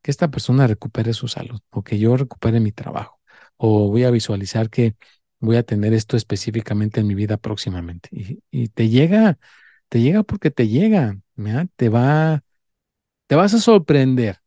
que 0.03 0.11
esta 0.11 0.31
persona 0.31 0.67
recupere 0.67 1.13
su 1.15 1.29
salud 1.29 1.61
o 1.71 1.83
que 1.83 1.99
yo 1.99 2.17
recupere 2.17 2.61
mi 2.61 2.73
trabajo 2.73 3.21
o 3.57 3.89
voy 3.89 4.05
a 4.05 4.11
visualizar 4.11 4.71
que 4.71 4.97
voy 5.39 5.57
a 5.57 5.63
tener 5.63 5.93
esto 5.93 6.17
específicamente 6.17 7.01
en 7.01 7.07
mi 7.07 7.15
vida 7.15 7.37
próximamente. 7.37 8.09
Y, 8.51 8.69
te 8.69 8.89
llega, 8.89 9.39
te 9.89 10.01
llega 10.01 10.23
porque 10.25 10.51
te 10.51 10.69
llega, 10.69 11.19
te 11.77 11.89
va, 11.89 12.43
te 13.27 13.37
vas 13.37 13.55
a 13.55 13.61
sorprender 13.61 14.41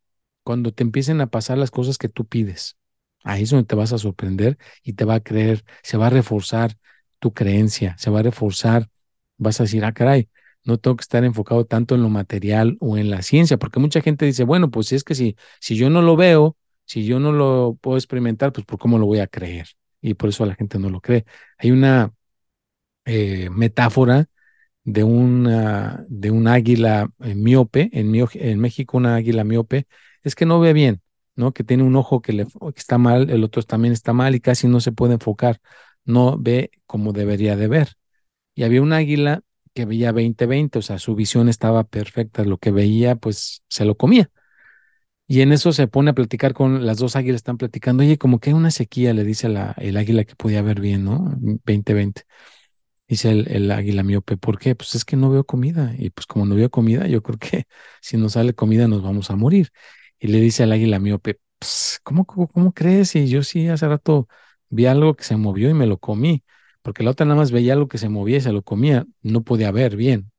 cuando 0.44 0.74
te 0.74 0.84
empiecen 0.84 1.22
a 1.22 1.28
pasar 1.28 1.58
las 1.58 1.72
cosas 1.72 1.98
que 1.98 2.10
tú 2.10 2.26
pides. 2.26 2.78
Ahí 3.24 3.44
es 3.44 3.50
donde 3.50 3.66
te 3.66 3.76
vas 3.76 3.94
a 3.94 3.98
sorprender 3.98 4.58
y 4.84 4.94
te 4.94 5.06
va 5.06 5.16
a 5.16 5.20
creer, 5.22 5.66
se 5.84 5.98
va 5.98 6.08
a 6.08 6.10
reforzar 6.12 6.78
tu 7.20 7.34
creencia, 7.34 7.96
se 7.98 8.10
va 8.12 8.20
a 8.20 8.24
reforzar, 8.24 8.90
vas 9.38 9.60
a 9.60 9.64
decir, 9.64 9.84
ah, 9.86 9.94
caray, 9.94 10.30
no 10.66 10.78
tengo 10.78 10.98
que 10.98 11.04
estar 11.04 11.24
enfocado 11.24 11.66
tanto 11.66 11.96
en 11.96 12.02
lo 12.04 12.10
material 12.10 12.78
o 12.80 12.98
en 12.98 13.10
la 13.10 13.22
ciencia, 13.22 13.58
porque 13.58 13.80
mucha 13.80 14.02
gente 14.02 14.26
dice, 14.26 14.44
bueno, 14.44 14.72
pues 14.72 14.92
es 14.92 15.04
que 15.04 15.16
si, 15.16 15.38
si 15.60 15.76
yo 15.76 15.90
no 15.90 16.02
lo 16.02 16.16
veo, 16.16 16.58
si 16.86 17.06
yo 17.06 17.20
no 17.20 17.32
lo 17.32 17.78
puedo 17.82 17.98
experimentar, 17.98 18.52
pues 18.54 18.66
¿por 18.66 18.80
cómo 18.80 19.00
lo 19.00 19.06
voy 19.06 19.20
a 19.20 19.28
creer? 19.28 19.68
Y 20.02 20.16
por 20.16 20.30
eso 20.30 20.46
la 20.46 20.56
gente 20.56 20.80
no 20.80 20.90
lo 20.90 21.02
cree. 21.02 21.26
Hay 21.58 21.72
una 21.72 22.14
eh, 23.06 23.50
metáfora 23.52 24.28
de, 24.84 25.04
una, 25.04 26.06
de 26.10 26.32
un 26.32 26.48
águila 26.48 27.10
eh, 27.22 27.36
miope, 27.36 27.90
en, 27.94 28.14
en 28.16 28.60
México 28.60 28.98
una 28.98 29.16
águila 29.16 29.44
miope, 29.44 29.88
es 30.24 30.36
que 30.36 30.46
no 30.46 30.60
ve 30.60 30.74
bien, 30.74 31.02
¿no? 31.36 31.54
Que 31.54 31.64
tiene 31.64 31.84
un 31.84 31.96
ojo 31.96 32.22
que, 32.22 32.34
le, 32.34 32.46
que 32.46 32.80
está 32.80 32.98
mal, 32.98 33.30
el 33.30 33.44
otro 33.44 33.64
también 33.64 33.94
está 33.94 34.14
mal 34.14 34.36
y 34.36 34.40
casi 34.42 34.68
no 34.68 34.80
se 34.82 34.92
puede 34.92 35.14
enfocar, 35.16 35.60
no 36.06 36.38
ve 36.40 36.72
como 36.86 37.14
debería 37.14 37.56
de 37.56 37.68
ver. 37.68 37.96
Y 38.56 38.64
había 38.64 38.82
un 38.82 38.94
águila 38.94 39.44
que 39.76 39.86
veía 39.86 40.14
2020, 40.14 40.80
o 40.80 40.82
sea, 40.82 41.00
su 41.00 41.16
visión 41.16 41.50
estaba 41.50 41.84
perfecta, 41.86 42.44
lo 42.46 42.58
que 42.58 42.72
veía, 42.72 43.16
pues 43.18 43.64
se 43.70 43.86
lo 43.86 43.98
comía. 43.98 44.32
Y 45.28 45.42
en 45.42 45.52
eso 45.52 45.72
se 45.74 45.88
pone 45.88 46.12
a 46.12 46.14
platicar 46.14 46.54
con 46.54 46.86
las 46.86 46.98
dos 47.00 47.16
águilas, 47.16 47.38
están 47.38 47.58
platicando, 47.58 48.04
oye, 48.04 48.18
como 48.18 48.40
que 48.40 48.52
hay 48.52 48.54
una 48.56 48.70
sequía, 48.72 49.14
le 49.14 49.24
dice 49.24 49.50
la, 49.50 49.74
el 49.80 49.98
águila 49.98 50.24
que 50.24 50.36
podía 50.36 50.62
ver 50.62 50.80
bien, 50.82 51.04
¿no? 51.06 51.34
2020. 51.40 52.24
Dice 53.08 53.32
el, 53.32 53.48
el, 53.52 53.72
águila 53.72 54.04
miope, 54.04 54.38
¿por 54.38 54.60
qué? 54.60 54.76
Pues 54.76 54.96
es 54.96 55.06
que 55.06 55.18
no 55.18 55.30
veo 55.32 55.46
comida. 55.46 55.96
Y 55.98 56.12
pues 56.12 56.28
como 56.28 56.46
no 56.46 56.56
veo 56.56 56.70
comida, 56.72 57.08
yo 57.08 57.24
creo 57.24 57.40
que 57.40 57.66
si 58.02 58.18
no 58.18 58.30
sale 58.30 58.54
comida 58.56 58.88
nos 58.88 59.04
vamos 59.04 59.32
a 59.32 59.36
morir. 59.36 59.70
Y 60.20 60.28
le 60.28 60.40
dice 60.42 60.64
al 60.64 60.72
águila 60.74 61.00
miope, 61.00 61.40
¿cómo, 62.04 62.26
cómo, 62.26 62.48
cómo 62.48 62.74
crees? 62.74 63.16
Y 63.16 63.28
yo 63.28 63.44
sí 63.44 63.68
hace 63.68 63.88
rato 63.88 64.28
vi 64.70 64.86
algo 64.88 65.16
que 65.16 65.24
se 65.24 65.38
movió 65.38 65.70
y 65.70 65.74
me 65.74 65.88
lo 65.88 66.00
comí 66.00 66.44
porque 66.86 67.04
la 67.04 67.12
otra 67.12 67.28
nada 67.28 67.38
más 67.40 67.52
veía 67.52 67.74
algo 67.74 67.90
que 67.90 68.00
se 68.00 68.10
movía 68.10 68.38
y 68.40 68.42
se 68.42 68.54
lo 68.54 68.64
comía, 68.64 69.08
no 69.24 69.44
podía 69.44 69.72
ver 69.74 69.98
bien, 69.98 70.32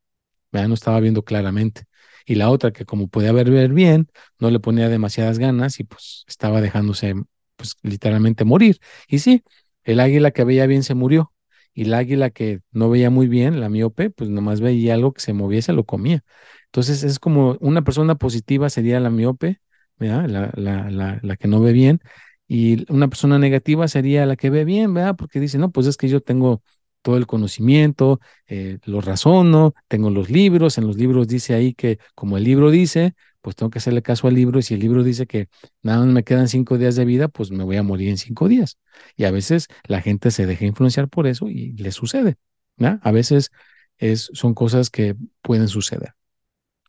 ya 0.53 0.69
no 0.69 0.75
estaba 0.75 1.01
viendo 1.01 1.25
claramente. 1.25 1.85
Y 2.27 2.37
la 2.37 2.51
otra 2.51 2.73
que 2.73 2.85
como 2.85 3.09
podía 3.09 3.33
ver, 3.33 3.51
ver 3.51 3.73
bien, 3.73 4.09
no 4.41 4.51
le 4.51 4.61
ponía 4.61 4.89
demasiadas 4.89 5.39
ganas 5.39 5.81
y 5.81 5.85
pues 5.85 6.25
estaba 6.29 6.61
dejándose 6.61 7.15
pues 7.57 7.77
literalmente 7.83 8.45
morir. 8.45 8.79
Y 9.09 9.21
sí, 9.21 9.45
el 9.85 10.01
águila 10.01 10.31
que 10.33 10.45
veía 10.45 10.67
bien 10.67 10.83
se 10.83 10.95
murió 10.95 11.33
y 11.75 11.85
la 11.85 11.99
águila 11.99 12.31
que 12.31 12.61
no 12.73 12.91
veía 12.91 13.11
muy 13.11 13.29
bien, 13.29 13.61
la 13.61 13.69
miope, 13.69 14.11
pues 14.11 14.31
nomás 14.31 14.61
veía 14.61 14.95
algo 14.95 15.13
que 15.13 15.21
se 15.21 15.33
movía 15.35 15.59
y 15.61 15.63
se 15.63 15.73
lo 15.73 15.85
comía. 15.85 16.25
Entonces 16.67 17.03
es 17.05 17.19
como 17.19 17.57
una 17.61 17.83
persona 17.83 18.15
positiva 18.17 18.71
sería 18.71 19.01
la 19.01 19.11
miope, 19.11 19.61
La, 19.99 20.27
la, 20.27 20.51
la, 20.57 21.21
la 21.23 21.37
que 21.37 21.49
no 21.49 21.61
ve 21.61 21.73
bien, 21.73 22.01
y 22.49 22.91
una 22.93 23.09
persona 23.09 23.39
negativa 23.39 23.89
sería 23.89 24.27
la 24.27 24.37
que 24.37 24.51
ve 24.51 24.65
bien, 24.65 24.95
¿verdad? 24.95 25.17
Porque 25.17 25.41
dice, 25.41 25.59
no, 25.59 25.71
pues 25.71 25.87
es 25.87 25.97
que 25.97 26.09
yo 26.09 26.21
tengo 26.21 26.63
todo 27.03 27.17
el 27.17 27.27
conocimiento, 27.27 28.21
eh, 28.49 28.79
lo 28.85 29.01
razono, 29.01 29.75
tengo 29.89 30.11
los 30.11 30.31
libros, 30.31 30.79
en 30.79 30.87
los 30.87 30.97
libros 30.97 31.29
dice 31.29 31.55
ahí 31.55 31.73
que 31.75 31.99
como 32.15 32.37
el 32.37 32.45
libro 32.45 32.71
dice, 32.71 33.15
pues 33.41 33.55
tengo 33.55 33.71
que 33.71 33.79
hacerle 33.79 34.03
caso 34.03 34.27
al 34.27 34.35
libro 34.35 34.59
y 34.59 34.63
si 34.63 34.75
el 34.75 34.81
libro 34.81 35.05
dice 35.05 35.27
que 35.27 35.49
nada 35.83 36.01
más 36.01 36.09
me 36.09 36.25
quedan 36.25 36.49
cinco 36.49 36.79
días 36.79 36.97
de 36.97 37.05
vida, 37.05 37.29
pues 37.29 37.53
me 37.53 37.63
voy 37.63 37.77
a 37.77 37.85
morir 37.85 38.09
en 38.09 38.19
cinco 38.19 38.49
días. 38.49 38.79
Y 39.17 39.25
a 39.25 39.31
veces 39.31 39.69
la 39.85 40.03
gente 40.03 40.33
se 40.33 40.47
deja 40.47 40.65
influenciar 40.65 41.09
por 41.09 41.29
eso 41.29 41.49
y 41.49 41.73
le 41.75 41.93
sucede, 41.93 42.37
¿verdad? 42.77 42.99
A 43.05 43.13
veces 43.13 43.51
es, 43.99 44.31
son 44.33 44.55
cosas 44.55 44.91
que 44.91 45.15
pueden 45.43 45.69
suceder. 45.69 46.15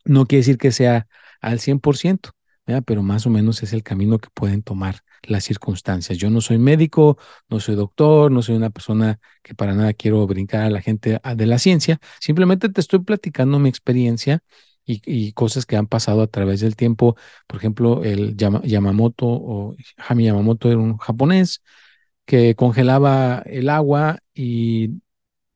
No 0.04 0.26
quiere 0.26 0.40
decir 0.40 0.58
que 0.58 0.72
sea 0.72 1.08
al 1.42 1.60
100%, 1.60 2.32
pero 2.86 3.04
más 3.04 3.26
o 3.28 3.30
menos 3.30 3.62
es 3.64 3.74
el 3.74 3.84
camino 3.84 4.20
que 4.20 4.30
pueden 4.34 4.64
tomar 4.64 5.02
las 5.24 5.44
circunstancias. 5.44 6.18
Yo 6.18 6.30
no 6.30 6.42
soy 6.42 6.58
médico, 6.58 7.18
no 7.50 7.60
soy 7.60 7.76
doctor, 7.76 8.32
no 8.32 8.42
soy 8.42 8.56
una 8.56 8.70
persona 8.70 9.20
que 9.44 9.56
para 9.56 9.74
nada 9.74 9.94
quiero 9.94 10.26
brincar 10.28 10.64
a 10.64 10.70
la 10.70 10.82
gente 10.82 11.20
de 11.36 11.46
la 11.46 11.60
ciencia, 11.60 12.00
simplemente 12.20 12.70
te 12.70 12.82
estoy 12.82 13.00
platicando 13.00 13.60
mi 13.60 13.70
experiencia 13.70 14.42
y, 14.88 15.34
cosas 15.34 15.66
que 15.66 15.76
han 15.76 15.88
pasado 15.88 16.22
a 16.22 16.28
través 16.28 16.62
del 16.62 16.76
tiempo. 16.76 17.16
Por 17.48 17.58
ejemplo, 17.60 18.04
el 18.04 18.36
Yamamoto 18.38 19.26
o 19.28 19.76
Hami 19.98 20.26
Yamamoto 20.26 20.70
era 20.70 20.80
un 20.80 20.98
japonés 20.98 21.62
que 22.26 22.56
congelaba 22.56 23.44
el 23.46 23.70
agua 23.70 24.20
y 24.34 25.02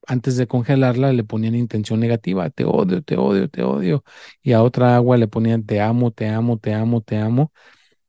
antes 0.08 0.38
de 0.38 0.47
congelarla 0.47 1.13
le 1.13 1.24
ponían 1.24 1.56
intención 1.56 2.00
negativa, 2.00 2.50
te 2.50 2.65
odio, 2.65 3.04
te 3.04 3.17
odio, 3.17 3.50
te 3.50 3.63
odio. 3.63 4.04
Y 4.41 4.54
a 4.54 4.63
otra 4.63 4.95
agua 4.95 5.17
le 5.17 5.28
ponían 5.28 5.65
te 5.65 5.82
amo, 5.82 6.12
te 6.12 6.28
amo, 6.30 6.58
te 6.58 6.74
amo, 6.74 7.02
te 7.02 7.17
amo. 7.17 7.54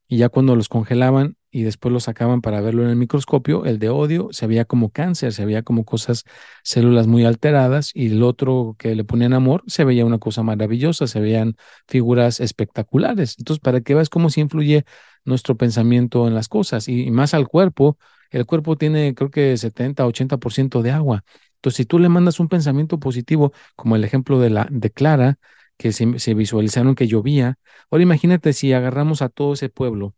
Y 0.07 0.17
ya 0.17 0.29
cuando 0.29 0.55
los 0.55 0.69
congelaban 0.69 1.37
y 1.53 1.63
después 1.63 1.93
los 1.93 2.05
sacaban 2.05 2.41
para 2.41 2.61
verlo 2.61 2.83
en 2.83 2.89
el 2.89 2.95
microscopio, 2.95 3.65
el 3.65 3.77
de 3.77 3.89
odio 3.89 4.29
se 4.31 4.47
veía 4.47 4.65
como 4.65 4.89
cáncer, 4.91 5.33
se 5.33 5.45
veía 5.45 5.61
como 5.61 5.85
cosas, 5.85 6.23
células 6.63 7.05
muy 7.05 7.25
alteradas, 7.25 7.91
y 7.93 8.07
el 8.07 8.23
otro 8.23 8.75
que 8.79 8.95
le 8.95 9.03
ponían 9.03 9.33
amor 9.33 9.63
se 9.67 9.85
veía 9.85 10.03
una 10.05 10.17
cosa 10.17 10.41
maravillosa, 10.41 11.05
se 11.05 11.19
veían 11.19 11.55
figuras 11.87 12.39
espectaculares. 12.39 13.35
Entonces, 13.37 13.61
para 13.61 13.81
que 13.81 13.93
veas 13.93 14.09
cómo 14.09 14.31
se 14.31 14.41
influye 14.41 14.83
nuestro 15.25 15.55
pensamiento 15.55 16.27
en 16.27 16.33
las 16.33 16.49
cosas 16.49 16.87
y, 16.87 17.03
y 17.03 17.11
más 17.11 17.35
al 17.35 17.47
cuerpo, 17.47 17.97
el 18.31 18.45
cuerpo 18.47 18.75
tiene 18.75 19.13
creo 19.13 19.29
que 19.29 19.55
70, 19.55 20.05
80% 20.07 20.81
de 20.81 20.91
agua. 20.91 21.23
Entonces, 21.57 21.77
si 21.77 21.85
tú 21.85 21.99
le 21.99 22.09
mandas 22.09 22.39
un 22.39 22.47
pensamiento 22.49 22.99
positivo, 22.99 23.53
como 23.75 23.95
el 23.95 24.03
ejemplo 24.03 24.39
de, 24.39 24.49
la, 24.49 24.67
de 24.71 24.89
Clara, 24.91 25.37
que 25.77 25.91
se, 25.91 26.17
se 26.19 26.33
visualizaron 26.33 26.95
que 26.95 27.07
llovía, 27.07 27.57
ahora 27.91 28.03
imagínate 28.03 28.53
si 28.53 28.73
agarramos 28.73 29.21
a 29.21 29.29
todo 29.29 29.53
ese 29.53 29.69
pueblo 29.69 30.15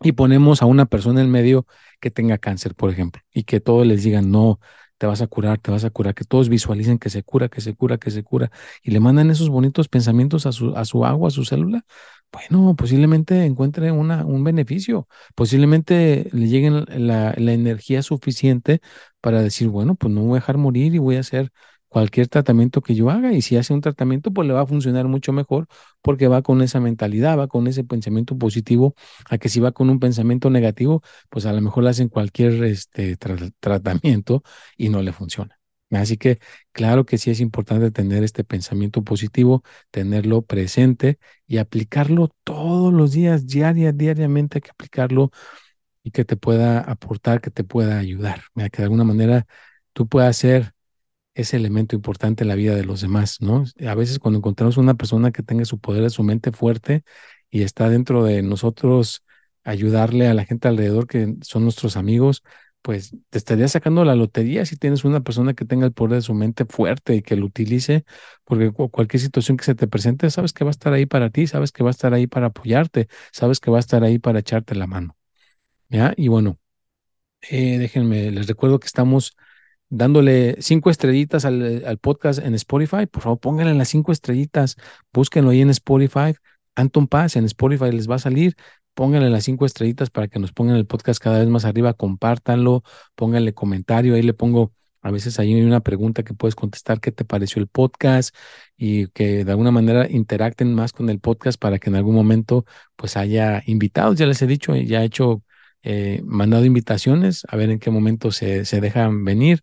y 0.00 0.12
ponemos 0.12 0.62
a 0.62 0.66
una 0.66 0.86
persona 0.86 1.20
en 1.20 1.30
medio 1.30 1.66
que 2.00 2.10
tenga 2.10 2.38
cáncer, 2.38 2.74
por 2.74 2.90
ejemplo, 2.90 3.22
y 3.32 3.44
que 3.44 3.60
todos 3.60 3.86
les 3.86 4.02
digan, 4.04 4.30
no, 4.30 4.60
te 4.98 5.06
vas 5.06 5.22
a 5.22 5.26
curar, 5.26 5.58
te 5.58 5.70
vas 5.70 5.84
a 5.84 5.90
curar, 5.90 6.14
que 6.14 6.24
todos 6.24 6.48
visualicen 6.48 6.98
que 6.98 7.10
se 7.10 7.22
cura, 7.22 7.48
que 7.48 7.60
se 7.60 7.74
cura, 7.74 7.98
que 7.98 8.10
se 8.10 8.22
cura, 8.22 8.50
y 8.82 8.90
le 8.90 9.00
mandan 9.00 9.30
esos 9.30 9.48
bonitos 9.50 9.88
pensamientos 9.88 10.46
a 10.46 10.52
su, 10.52 10.76
a 10.76 10.84
su 10.84 11.04
agua, 11.04 11.28
a 11.28 11.30
su 11.30 11.44
célula, 11.44 11.84
bueno, 12.32 12.74
posiblemente 12.76 13.44
encuentre 13.44 13.92
una, 13.92 14.24
un 14.26 14.42
beneficio, 14.44 15.08
posiblemente 15.34 16.28
le 16.32 16.48
llegue 16.48 16.70
la, 16.70 17.34
la 17.36 17.52
energía 17.52 18.02
suficiente 18.02 18.80
para 19.20 19.40
decir, 19.42 19.68
bueno, 19.68 19.94
pues 19.94 20.12
no 20.12 20.22
voy 20.22 20.32
a 20.32 20.40
dejar 20.40 20.58
morir 20.58 20.94
y 20.94 20.98
voy 20.98 21.16
a 21.16 21.20
hacer 21.20 21.50
cualquier 21.94 22.26
tratamiento 22.26 22.82
que 22.82 22.96
yo 22.96 23.08
haga 23.08 23.32
y 23.32 23.40
si 23.40 23.56
hace 23.56 23.72
un 23.72 23.80
tratamiento 23.80 24.32
pues 24.32 24.48
le 24.48 24.52
va 24.52 24.62
a 24.62 24.66
funcionar 24.66 25.06
mucho 25.06 25.32
mejor 25.32 25.68
porque 26.02 26.26
va 26.26 26.42
con 26.42 26.60
esa 26.60 26.80
mentalidad, 26.80 27.38
va 27.38 27.46
con 27.46 27.68
ese 27.68 27.84
pensamiento 27.84 28.36
positivo, 28.36 28.96
a 29.30 29.38
que 29.38 29.48
si 29.48 29.60
va 29.60 29.70
con 29.70 29.90
un 29.90 30.00
pensamiento 30.00 30.50
negativo, 30.50 31.02
pues 31.30 31.46
a 31.46 31.52
lo 31.52 31.60
mejor 31.60 31.84
le 31.84 31.90
hacen 31.90 32.08
cualquier 32.08 32.64
este, 32.64 33.16
tratamiento 33.60 34.42
y 34.76 34.88
no 34.88 35.02
le 35.02 35.12
funciona. 35.12 35.60
Así 35.92 36.16
que 36.16 36.40
claro 36.72 37.06
que 37.06 37.16
sí 37.16 37.30
es 37.30 37.38
importante 37.38 37.92
tener 37.92 38.24
este 38.24 38.42
pensamiento 38.42 39.04
positivo, 39.04 39.62
tenerlo 39.92 40.42
presente 40.42 41.20
y 41.46 41.58
aplicarlo 41.58 42.30
todos 42.42 42.92
los 42.92 43.12
días, 43.12 43.46
diaria, 43.46 43.92
diariamente 43.92 44.58
hay 44.58 44.62
que 44.62 44.70
aplicarlo 44.70 45.30
y 46.02 46.10
que 46.10 46.24
te 46.24 46.36
pueda 46.36 46.80
aportar, 46.80 47.40
que 47.40 47.50
te 47.52 47.62
pueda 47.64 47.98
ayudar, 48.00 48.42
que 48.56 48.78
de 48.78 48.82
alguna 48.84 49.04
manera 49.04 49.46
tú 49.92 50.08
puedas 50.08 50.36
ser 50.36 50.74
ese 51.34 51.56
elemento 51.56 51.96
importante 51.96 52.44
en 52.44 52.48
la 52.48 52.54
vida 52.54 52.74
de 52.74 52.84
los 52.84 53.00
demás, 53.00 53.40
¿no? 53.40 53.64
A 53.86 53.94
veces 53.94 54.18
cuando 54.18 54.38
encontramos 54.38 54.76
una 54.76 54.94
persona 54.94 55.32
que 55.32 55.42
tenga 55.42 55.64
su 55.64 55.78
poder 55.80 56.02
de 56.02 56.10
su 56.10 56.22
mente 56.22 56.52
fuerte 56.52 57.04
y 57.50 57.62
está 57.62 57.88
dentro 57.88 58.24
de 58.24 58.42
nosotros 58.42 59.24
ayudarle 59.64 60.28
a 60.28 60.34
la 60.34 60.44
gente 60.44 60.68
alrededor 60.68 61.06
que 61.06 61.34
son 61.42 61.64
nuestros 61.64 61.96
amigos, 61.96 62.42
pues 62.82 63.16
te 63.30 63.38
estaría 63.38 63.66
sacando 63.68 64.04
la 64.04 64.14
lotería 64.14 64.66
si 64.66 64.76
tienes 64.76 65.04
una 65.04 65.20
persona 65.22 65.54
que 65.54 65.64
tenga 65.64 65.86
el 65.86 65.92
poder 65.92 66.16
de 66.16 66.22
su 66.22 66.34
mente 66.34 66.66
fuerte 66.66 67.14
y 67.14 67.22
que 67.22 67.34
lo 67.36 67.46
utilice, 67.46 68.04
porque 68.44 68.72
cualquier 68.72 69.20
situación 69.20 69.56
que 69.56 69.64
se 69.64 69.74
te 69.74 69.88
presente, 69.88 70.30
sabes 70.30 70.52
que 70.52 70.64
va 70.64 70.70
a 70.70 70.72
estar 70.72 70.92
ahí 70.92 71.06
para 71.06 71.30
ti, 71.30 71.46
sabes 71.46 71.72
que 71.72 71.82
va 71.82 71.90
a 71.90 71.92
estar 71.92 72.12
ahí 72.12 72.26
para 72.26 72.48
apoyarte, 72.48 73.08
sabes 73.32 73.58
que 73.58 73.70
va 73.70 73.78
a 73.78 73.80
estar 73.80 74.04
ahí 74.04 74.18
para 74.18 74.40
echarte 74.40 74.74
la 74.74 74.86
mano. 74.86 75.16
¿Ya? 75.88 76.12
Y 76.16 76.28
bueno, 76.28 76.58
eh, 77.50 77.78
déjenme, 77.78 78.30
les 78.30 78.46
recuerdo 78.46 78.80
que 78.80 78.86
estamos 78.86 79.36
dándole 79.90 80.56
cinco 80.60 80.90
estrellitas 80.90 81.44
al, 81.44 81.98
podcast 82.00 82.40
en 82.40 82.54
Spotify. 82.54 83.06
Por 83.06 83.22
favor, 83.22 83.38
pónganle 83.40 83.74
las 83.74 83.88
cinco 83.88 84.12
estrellitas, 84.12 84.76
búsquenlo 85.12 85.50
ahí 85.50 85.60
en 85.60 85.70
Spotify. 85.70 86.34
Anton 86.76 87.06
Paz 87.06 87.36
en 87.36 87.44
Spotify 87.44 87.92
les 87.92 88.10
va 88.10 88.16
a 88.16 88.18
salir 88.18 88.56
pónganle 88.94 89.30
las 89.30 89.44
cinco 89.44 89.66
estrellitas 89.66 90.10
para 90.10 90.28
que 90.28 90.38
nos 90.38 90.52
pongan 90.52 90.76
el 90.76 90.86
podcast 90.86 91.22
cada 91.22 91.40
vez 91.40 91.48
más 91.48 91.64
arriba, 91.64 91.94
compártanlo, 91.94 92.82
pónganle 93.14 93.54
comentario, 93.54 94.14
ahí 94.14 94.22
le 94.22 94.34
pongo, 94.34 94.72
a 95.02 95.10
veces 95.10 95.38
ahí 95.38 95.54
hay 95.54 95.62
una 95.62 95.80
pregunta 95.80 96.22
que 96.22 96.34
puedes 96.34 96.54
contestar, 96.54 97.00
¿qué 97.00 97.12
te 97.12 97.24
pareció 97.24 97.60
el 97.60 97.68
podcast? 97.68 98.34
Y 98.76 99.08
que 99.08 99.44
de 99.44 99.50
alguna 99.50 99.70
manera 99.70 100.08
interacten 100.10 100.74
más 100.74 100.92
con 100.92 101.10
el 101.10 101.20
podcast 101.20 101.60
para 101.60 101.78
que 101.78 101.90
en 101.90 101.96
algún 101.96 102.14
momento 102.14 102.64
pues 102.96 103.16
haya 103.16 103.62
invitados, 103.66 104.16
ya 104.18 104.26
les 104.26 104.40
he 104.42 104.46
dicho, 104.46 104.74
ya 104.76 105.02
he 105.02 105.06
hecho, 105.06 105.42
eh, 105.84 106.22
mandado 106.24 106.64
invitaciones, 106.64 107.44
a 107.48 107.56
ver 107.56 107.70
en 107.70 107.78
qué 107.78 107.90
momento 107.90 108.32
se, 108.32 108.64
se 108.64 108.80
dejan 108.80 109.24
venir, 109.24 109.62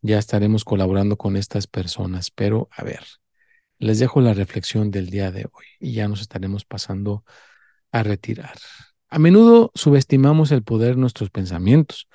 ya 0.00 0.18
estaremos 0.18 0.64
colaborando 0.64 1.16
con 1.16 1.36
estas 1.36 1.66
personas, 1.66 2.30
pero 2.30 2.68
a 2.70 2.84
ver. 2.84 3.00
Les 3.78 3.98
dejo 3.98 4.22
la 4.22 4.32
reflexión 4.32 4.90
del 4.90 5.10
día 5.10 5.30
de 5.30 5.46
hoy 5.52 5.66
y 5.80 5.92
ya 5.92 6.08
nos 6.08 6.22
estaremos 6.22 6.64
pasando 6.64 7.24
a 7.92 8.02
retirar. 8.02 8.56
A 9.08 9.18
menudo 9.18 9.70
subestimamos 9.74 10.50
el 10.50 10.62
poder 10.62 10.94
de 10.94 11.00
nuestros 11.00 11.30
pensamientos, 11.30 12.08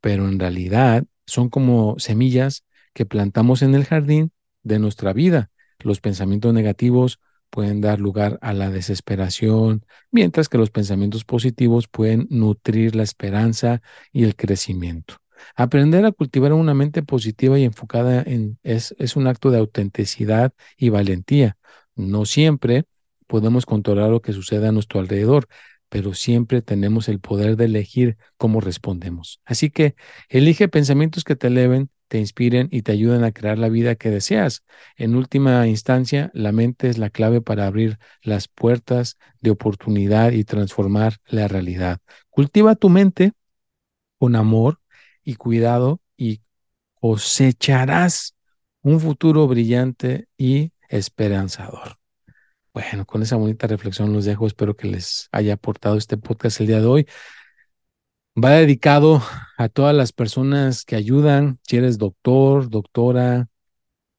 pero 0.00 0.28
en 0.28 0.38
realidad 0.38 1.04
son 1.26 1.48
como 1.48 1.96
semillas 1.98 2.64
que 2.92 3.06
plantamos 3.06 3.62
en 3.62 3.74
el 3.74 3.84
jardín 3.84 4.32
de 4.62 4.78
nuestra 4.78 5.12
vida. 5.12 5.50
Los 5.78 6.00
pensamientos 6.00 6.52
negativos 6.52 7.20
pueden 7.50 7.80
dar 7.80 8.00
lugar 8.00 8.38
a 8.42 8.52
la 8.52 8.70
desesperación, 8.70 9.84
mientras 10.10 10.48
que 10.48 10.58
los 10.58 10.70
pensamientos 10.70 11.24
positivos 11.24 11.88
pueden 11.88 12.26
nutrir 12.30 12.96
la 12.96 13.02
esperanza 13.02 13.82
y 14.12 14.24
el 14.24 14.36
crecimiento. 14.36 15.16
Aprender 15.54 16.04
a 16.04 16.12
cultivar 16.12 16.52
una 16.52 16.74
mente 16.74 17.02
positiva 17.02 17.58
y 17.58 17.64
enfocada 17.64 18.22
en 18.22 18.58
es, 18.62 18.94
es 18.98 19.16
un 19.16 19.26
acto 19.26 19.50
de 19.50 19.58
autenticidad 19.58 20.52
y 20.76 20.88
valentía. 20.88 21.56
No 21.94 22.24
siempre 22.24 22.84
podemos 23.26 23.66
controlar 23.66 24.10
lo 24.10 24.22
que 24.22 24.32
sucede 24.32 24.68
a 24.68 24.72
nuestro 24.72 25.00
alrededor, 25.00 25.48
pero 25.88 26.14
siempre 26.14 26.62
tenemos 26.62 27.08
el 27.08 27.20
poder 27.20 27.56
de 27.56 27.66
elegir 27.66 28.16
cómo 28.36 28.60
respondemos. 28.60 29.40
Así 29.44 29.70
que 29.70 29.94
elige 30.28 30.68
pensamientos 30.68 31.24
que 31.24 31.36
te 31.36 31.46
eleven, 31.48 31.90
te 32.08 32.18
inspiren 32.18 32.68
y 32.70 32.82
te 32.82 32.92
ayuden 32.92 33.24
a 33.24 33.32
crear 33.32 33.58
la 33.58 33.68
vida 33.68 33.94
que 33.96 34.10
deseas. 34.10 34.64
En 34.96 35.14
última 35.14 35.66
instancia, 35.66 36.30
la 36.34 36.52
mente 36.52 36.88
es 36.88 36.98
la 36.98 37.10
clave 37.10 37.40
para 37.40 37.66
abrir 37.66 37.98
las 38.22 38.48
puertas 38.48 39.18
de 39.40 39.50
oportunidad 39.50 40.32
y 40.32 40.44
transformar 40.44 41.18
la 41.26 41.48
realidad. 41.48 41.98
Cultiva 42.30 42.74
tu 42.74 42.88
mente 42.88 43.32
con 44.18 44.36
amor 44.36 44.80
y 45.24 45.34
cuidado 45.34 46.00
y 46.16 46.42
cosecharás 46.94 48.34
un 48.82 49.00
futuro 49.00 49.46
brillante 49.48 50.28
y 50.38 50.72
esperanzador. 50.88 51.98
Bueno, 52.72 53.06
con 53.06 53.22
esa 53.22 53.36
bonita 53.36 53.66
reflexión 53.66 54.12
los 54.12 54.26
dejo. 54.26 54.46
Espero 54.46 54.76
que 54.76 54.86
les 54.86 55.28
haya 55.32 55.54
aportado 55.54 55.96
este 55.96 56.18
podcast 56.18 56.60
el 56.60 56.66
día 56.66 56.80
de 56.80 56.86
hoy. 56.86 57.06
Va 58.36 58.50
dedicado 58.50 59.22
a 59.56 59.68
todas 59.70 59.94
las 59.94 60.12
personas 60.12 60.84
que 60.84 60.94
ayudan, 60.96 61.58
si 61.62 61.78
eres 61.78 61.96
doctor, 61.96 62.68
doctora, 62.68 63.48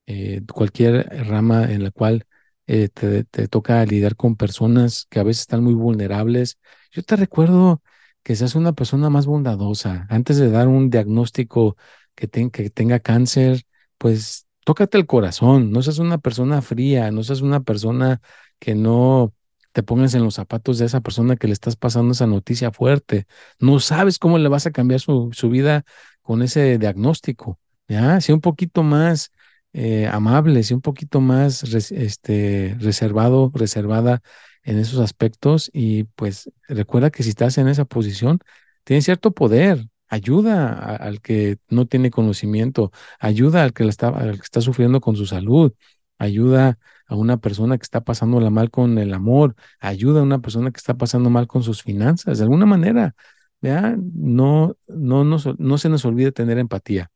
eh, 0.08 0.42
cualquier 0.54 1.08
rama 1.28 1.66
en 1.72 1.84
la 1.84 1.92
cual 1.92 2.26
eh, 2.68 2.90
te, 2.90 3.26
toca 3.48 3.86
lidiar 3.86 4.16
con 4.16 4.36
personas 4.36 5.08
que 5.10 5.20
a 5.20 5.24
veces 5.24 5.42
están 5.42 5.64
muy 5.64 5.76
vulnerables. 5.76 6.60
Yo 6.92 7.04
te 7.04 7.16
recuerdo 7.16 7.84
que 8.24 8.36
seas 8.36 8.56
una 8.56 8.74
persona 8.74 9.10
más 9.12 9.28
bondadosa. 9.28 10.08
Antes 10.10 10.38
de 10.38 10.50
dar 10.52 10.68
un 10.68 10.90
diagnóstico 10.90 11.78
que, 12.16 12.28
que 12.30 12.70
tenga 12.72 13.00
cáncer, 13.00 13.64
pues 14.00 14.48
tócate 14.66 14.98
el 14.98 15.06
corazón. 15.08 15.72
No 15.72 15.82
seas 15.84 16.00
una 16.00 16.18
persona 16.20 16.62
fría, 16.64 17.12
no 17.12 17.24
seas 17.24 17.42
una 17.42 17.62
persona 17.62 18.22
que 18.60 18.76
no 18.76 19.34
te 19.78 19.84
pongas 19.84 20.16
en 20.16 20.24
los 20.24 20.34
zapatos 20.34 20.80
de 20.80 20.86
esa 20.86 21.02
persona 21.02 21.36
que 21.36 21.46
le 21.46 21.54
estás 21.54 21.76
pasando 21.76 22.14
esa 22.14 22.26
noticia 22.26 22.72
fuerte. 22.72 23.28
No 23.60 23.80
sabes 23.80 24.18
cómo 24.18 24.40
le 24.40 24.50
vas 24.50 24.66
a 24.66 24.72
cambiar 24.72 25.02
su, 25.02 25.30
vida 25.52 25.84
con 26.24 26.42
ese 26.42 26.80
diagnóstico. 26.80 27.60
¿ya? 27.88 28.20
Sea 28.20 28.34
un 28.34 28.42
poquito 28.42 28.82
más 28.82 29.30
eh, 29.74 30.08
amable, 30.12 30.64
sea 30.64 30.78
un 30.78 30.82
poquito 30.82 31.22
más 31.22 31.62
este, 31.92 32.76
reservado, 32.80 33.52
reservada 33.54 34.24
en 34.64 34.80
esos 34.80 35.00
aspectos 35.00 35.70
y 35.72 36.06
pues 36.16 36.50
recuerda 36.68 37.12
que 37.12 37.22
si 37.22 37.30
estás 37.30 37.60
en 37.60 37.68
esa 37.68 37.86
posición, 37.86 38.40
tienes 38.84 39.06
cierto 39.06 39.30
poder. 39.32 39.86
Ayuda 40.08 40.96
al 40.96 41.22
que 41.22 41.58
no 41.70 41.86
tiene 41.86 42.10
conocimiento, 42.10 42.92
ayuda 43.20 43.62
al 43.64 43.74
que, 43.74 43.88
está, 43.88 44.08
al 44.08 44.38
que 44.38 44.44
está 44.44 44.62
sufriendo 44.62 45.02
con 45.02 45.16
su 45.18 45.28
salud, 45.28 45.74
ayuda 46.18 46.80
a 47.08 47.16
una 47.16 47.38
persona 47.38 47.78
que 47.78 47.84
está 47.84 48.02
pasándola 48.02 48.50
mal 48.50 48.70
con 48.72 48.98
el 48.98 49.14
amor, 49.14 49.56
ayuda 49.80 50.20
a 50.22 50.24
una 50.24 50.40
persona 50.40 50.72
que 50.72 50.78
está 50.78 50.96
pasando 50.96 51.30
mal 51.30 51.48
con 51.48 51.64
sus 51.64 51.84
finanzas, 51.84 52.38
de 52.38 52.44
alguna 52.44 52.66
manera, 52.66 53.16
¿ya? 53.62 53.96
No, 53.98 54.78
no, 54.88 55.24
no, 55.24 55.38
no 55.58 55.78
se 55.78 55.90
nos 55.90 56.06
olvide 56.06 56.32
tener 56.32 56.58
empatía, 56.58 57.12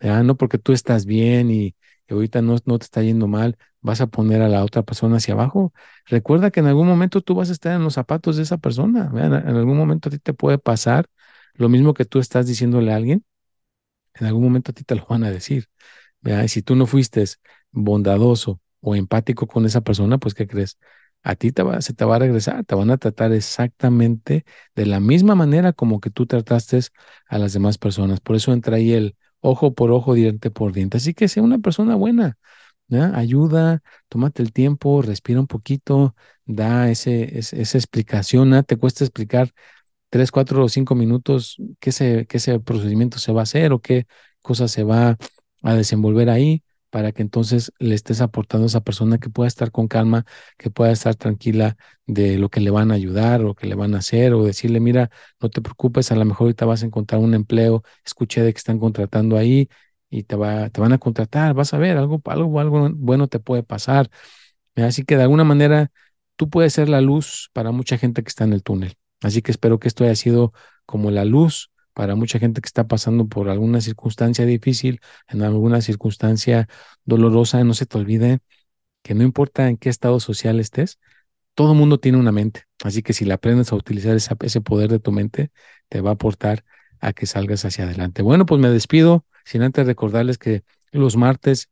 ¿ya? 0.00 0.22
No 0.22 0.36
porque 0.36 0.58
tú 0.58 0.72
estás 0.72 1.06
bien 1.06 1.50
y, 1.50 1.76
ahorita 2.08 2.42
no, 2.42 2.56
no 2.66 2.78
te 2.78 2.84
está 2.84 3.02
yendo 3.02 3.26
mal, 3.28 3.56
vas 3.80 4.00
a 4.00 4.06
poner 4.06 4.42
a 4.42 4.48
la 4.48 4.64
otra 4.64 4.82
persona 4.82 5.16
hacia 5.16 5.34
abajo. 5.34 5.72
Recuerda 6.06 6.50
que 6.50 6.60
en 6.60 6.66
algún 6.66 6.86
momento 6.86 7.20
tú 7.20 7.34
vas 7.34 7.50
a 7.50 7.52
estar 7.52 7.74
en 7.74 7.82
los 7.84 7.94
zapatos 7.94 8.36
de 8.36 8.42
esa 8.42 8.58
persona, 8.58 9.10
En 9.14 9.56
algún 9.56 9.76
momento 9.76 10.08
a 10.08 10.12
ti 10.12 10.18
te 10.18 10.34
puede 10.34 10.58
pasar 10.58 11.06
lo 11.54 11.68
mismo 11.68 11.94
que 11.94 12.04
tú 12.04 12.18
estás 12.18 12.46
diciéndole 12.46 12.92
a 12.92 12.96
alguien, 12.96 13.24
en 14.14 14.26
algún 14.26 14.44
momento 14.44 14.72
a 14.72 14.74
ti 14.74 14.84
te 14.84 14.94
lo 14.94 15.06
van 15.06 15.24
a 15.24 15.30
decir. 15.30 15.68
Y 16.22 16.48
si 16.48 16.62
tú 16.62 16.76
no 16.76 16.86
fuiste 16.86 17.24
bondadoso 17.74 18.60
o 18.80 18.94
empático 18.94 19.46
con 19.46 19.66
esa 19.66 19.82
persona, 19.82 20.18
pues 20.18 20.34
¿qué 20.34 20.46
crees? 20.46 20.78
A 21.22 21.36
ti 21.36 21.50
va, 21.52 21.80
se 21.80 21.94
te 21.94 22.04
va 22.04 22.16
a 22.16 22.18
regresar, 22.18 22.64
te 22.64 22.74
van 22.74 22.90
a 22.90 22.98
tratar 22.98 23.32
exactamente 23.32 24.44
de 24.74 24.86
la 24.86 25.00
misma 25.00 25.34
manera 25.34 25.72
como 25.72 26.00
que 26.00 26.10
tú 26.10 26.26
trataste 26.26 26.80
a 27.28 27.38
las 27.38 27.52
demás 27.54 27.78
personas. 27.78 28.20
Por 28.20 28.36
eso 28.36 28.52
entra 28.52 28.76
ahí 28.76 28.92
el 28.92 29.16
ojo 29.40 29.74
por 29.74 29.90
ojo, 29.90 30.14
diente 30.14 30.50
por 30.50 30.72
diente. 30.72 30.98
Así 30.98 31.14
que 31.14 31.28
sea 31.28 31.42
una 31.42 31.58
persona 31.58 31.94
buena, 31.96 32.38
ayuda, 33.14 33.82
tómate 34.08 34.42
el 34.42 34.52
tiempo, 34.52 35.02
respira 35.02 35.40
un 35.40 35.46
poquito, 35.46 36.14
da 36.44 36.90
ese, 36.90 37.38
esa 37.38 37.78
explicación, 37.78 38.50
¿no? 38.50 38.62
te 38.62 38.76
cuesta 38.76 39.04
explicar 39.04 39.50
tres, 40.10 40.30
cuatro 40.30 40.64
o 40.64 40.68
cinco 40.68 40.94
minutos 40.94 41.56
qué, 41.80 41.92
se, 41.92 42.26
qué 42.26 42.38
ese 42.38 42.60
procedimiento 42.60 43.18
se 43.18 43.32
va 43.32 43.40
a 43.42 43.44
hacer 43.44 43.72
o 43.72 43.80
qué 43.80 44.06
cosa 44.42 44.68
se 44.68 44.84
va 44.84 45.16
a 45.62 45.74
desenvolver 45.74 46.30
ahí 46.30 46.62
para 46.94 47.10
que 47.10 47.22
entonces 47.22 47.72
le 47.80 47.96
estés 47.96 48.20
aportando 48.20 48.66
a 48.66 48.68
esa 48.68 48.80
persona 48.82 49.18
que 49.18 49.28
pueda 49.28 49.48
estar 49.48 49.72
con 49.72 49.88
calma, 49.88 50.24
que 50.56 50.70
pueda 50.70 50.92
estar 50.92 51.16
tranquila 51.16 51.76
de 52.06 52.38
lo 52.38 52.50
que 52.50 52.60
le 52.60 52.70
van 52.70 52.92
a 52.92 52.94
ayudar 52.94 53.42
o 53.44 53.56
que 53.56 53.66
le 53.66 53.74
van 53.74 53.96
a 53.96 53.98
hacer, 53.98 54.32
o 54.32 54.44
decirle, 54.44 54.78
mira, 54.78 55.10
no 55.40 55.50
te 55.50 55.60
preocupes, 55.60 56.12
a 56.12 56.14
lo 56.14 56.24
mejor 56.24 56.44
ahorita 56.46 56.66
vas 56.66 56.84
a 56.84 56.86
encontrar 56.86 57.20
un 57.20 57.34
empleo, 57.34 57.82
escuché 58.04 58.42
de 58.42 58.52
que 58.52 58.58
están 58.58 58.78
contratando 58.78 59.36
ahí 59.36 59.68
y 60.08 60.22
te, 60.22 60.36
va, 60.36 60.70
te 60.70 60.80
van 60.80 60.92
a 60.92 60.98
contratar, 60.98 61.52
vas 61.52 61.74
a 61.74 61.78
ver, 61.78 61.96
algo, 61.96 62.22
algo, 62.26 62.60
algo 62.60 62.88
bueno 62.94 63.26
te 63.26 63.40
puede 63.40 63.64
pasar. 63.64 64.08
Así 64.76 65.04
que 65.04 65.16
de 65.16 65.24
alguna 65.24 65.42
manera 65.42 65.90
tú 66.36 66.48
puedes 66.48 66.74
ser 66.74 66.88
la 66.88 67.00
luz 67.00 67.50
para 67.54 67.72
mucha 67.72 67.98
gente 67.98 68.22
que 68.22 68.28
está 68.28 68.44
en 68.44 68.52
el 68.52 68.62
túnel. 68.62 68.94
Así 69.20 69.42
que 69.42 69.50
espero 69.50 69.80
que 69.80 69.88
esto 69.88 70.04
haya 70.04 70.14
sido 70.14 70.52
como 70.86 71.10
la 71.10 71.24
luz 71.24 71.72
para 71.94 72.14
mucha 72.16 72.38
gente 72.38 72.60
que 72.60 72.66
está 72.66 72.86
pasando 72.86 73.28
por 73.28 73.48
alguna 73.48 73.80
circunstancia 73.80 74.44
difícil, 74.46 75.00
en 75.28 75.42
alguna 75.42 75.80
circunstancia 75.80 76.68
dolorosa, 77.04 77.62
no 77.64 77.74
se 77.74 77.86
te 77.86 77.98
olvide 77.98 78.40
que 79.02 79.14
no 79.14 79.22
importa 79.22 79.68
en 79.68 79.76
qué 79.76 79.90
estado 79.90 80.20
social 80.20 80.60
estés, 80.60 80.98
todo 81.54 81.74
mundo 81.74 81.98
tiene 82.00 82.18
una 82.18 82.32
mente. 82.32 82.64
Así 82.82 83.02
que 83.02 83.12
si 83.12 83.24
la 83.24 83.34
aprendes 83.34 83.72
a 83.72 83.76
utilizar 83.76 84.16
ese 84.16 84.60
poder 84.60 84.90
de 84.90 84.98
tu 84.98 85.12
mente, 85.12 85.50
te 85.88 86.00
va 86.00 86.10
a 86.10 86.14
aportar 86.14 86.64
a 87.00 87.12
que 87.12 87.26
salgas 87.26 87.64
hacia 87.64 87.84
adelante. 87.84 88.22
Bueno, 88.22 88.46
pues 88.46 88.60
me 88.60 88.70
despido, 88.70 89.24
sin 89.44 89.62
antes 89.62 89.86
recordarles 89.86 90.38
que 90.38 90.64
los 90.90 91.16
martes 91.16 91.68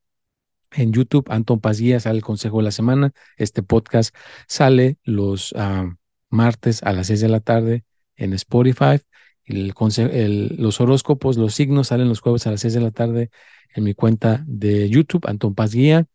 en 0.72 0.92
YouTube, 0.92 1.26
Anton 1.30 1.60
Paz 1.60 1.78
sale 1.78 2.16
el 2.16 2.22
consejo 2.22 2.58
de 2.58 2.64
la 2.64 2.70
semana. 2.70 3.12
Este 3.36 3.62
podcast 3.62 4.14
sale 4.46 4.98
los 5.04 5.54
ah, 5.56 5.96
martes 6.28 6.82
a 6.82 6.92
las 6.92 7.08
6 7.08 7.20
de 7.20 7.28
la 7.28 7.40
tarde 7.40 7.84
en 8.16 8.32
Spotify 8.34 9.00
El, 9.44 10.56
los 10.58 10.80
horóscopos, 10.80 11.36
los 11.36 11.54
signos 11.54 11.88
salen 11.88 12.08
los 12.08 12.20
jueves 12.20 12.46
a 12.46 12.50
las 12.50 12.60
6 12.60 12.74
de 12.74 12.80
la 12.80 12.90
tarde 12.90 13.30
en 13.74 13.84
mi 13.84 13.94
cuenta 13.94 14.44
de 14.46 14.88
YouTube, 14.88 15.26
Anton 15.26 15.54
Paz 15.54 15.74
Guía. 15.74 16.06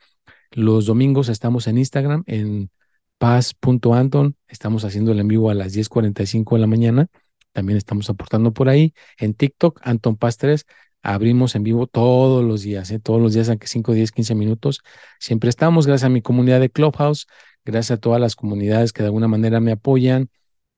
Los 0.52 0.86
domingos 0.86 1.30
estamos 1.30 1.68
en 1.68 1.78
Instagram, 1.78 2.24
en 2.28 2.72
paz.anton. 3.18 4.36
Estamos 4.48 4.86
haciendo 4.86 5.12
el 5.12 5.20
en 5.20 5.28
vivo 5.28 5.50
a 5.50 5.54
las 5.54 5.74
10.45 5.76 6.56
de 6.56 6.62
la 6.62 6.68
mañana. 6.68 7.08
También 7.52 7.78
estamos 7.78 8.10
aportando 8.10 8.54
por 8.54 8.70
ahí. 8.70 8.94
En 9.18 9.34
TikTok, 9.34 9.80
Anton 9.84 10.16
Paz 10.18 10.38
3. 10.38 10.66
Abrimos 11.04 11.56
en 11.56 11.64
vivo 11.64 11.88
todos 11.88 12.44
los 12.44 12.62
días, 12.64 12.92
¿eh? 12.92 13.00
todos 13.00 13.22
los 13.22 13.34
días, 13.34 13.50
aunque 13.50 13.68
5, 13.68 13.94
10, 13.94 14.12
15 14.12 14.36
minutos. 14.36 14.82
Siempre 15.20 15.50
estamos, 15.50 15.88
gracias 15.88 16.06
a 16.08 16.10
mi 16.10 16.22
comunidad 16.22 16.60
de 16.60 16.70
Clubhouse, 16.70 17.28
gracias 17.64 17.98
a 17.98 18.02
todas 18.02 18.20
las 18.20 18.36
comunidades 18.36 18.92
que 18.94 19.04
de 19.04 19.08
alguna 19.08 19.28
manera 19.28 19.60
me 19.60 19.72
apoyan, 19.72 20.30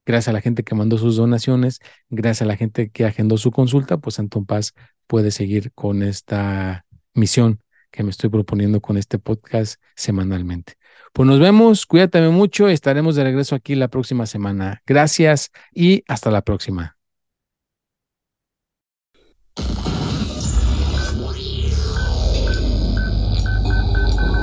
gracias 0.05 0.29
a 0.29 0.33
la 0.33 0.41
gente 0.41 0.63
que 0.63 0.75
mandó 0.75 0.97
sus 0.97 1.15
donaciones, 1.15 1.79
gracias 2.09 2.43
a 2.43 2.45
la 2.45 2.57
gente 2.57 2.89
que 2.89 3.05
agendó 3.05 3.37
su 3.37 3.51
consulta, 3.51 3.97
pues 3.97 4.19
Anton 4.19 4.45
Paz 4.45 4.73
puede 5.07 5.31
seguir 5.31 5.71
con 5.73 6.03
esta 6.03 6.85
misión 7.13 7.61
que 7.91 8.03
me 8.03 8.11
estoy 8.11 8.29
proponiendo 8.29 8.81
con 8.81 8.97
este 8.97 9.19
podcast 9.19 9.81
semanalmente. 9.95 10.73
Pues 11.13 11.27
nos 11.27 11.39
vemos, 11.39 11.85
cuídate 11.85 12.21
mucho, 12.29 12.69
estaremos 12.69 13.15
de 13.15 13.23
regreso 13.23 13.55
aquí 13.55 13.75
la 13.75 13.87
próxima 13.87 14.25
semana. 14.25 14.81
Gracias 14.85 15.51
y 15.73 16.03
hasta 16.07 16.29
la 16.29 16.43
próxima. 16.43 16.98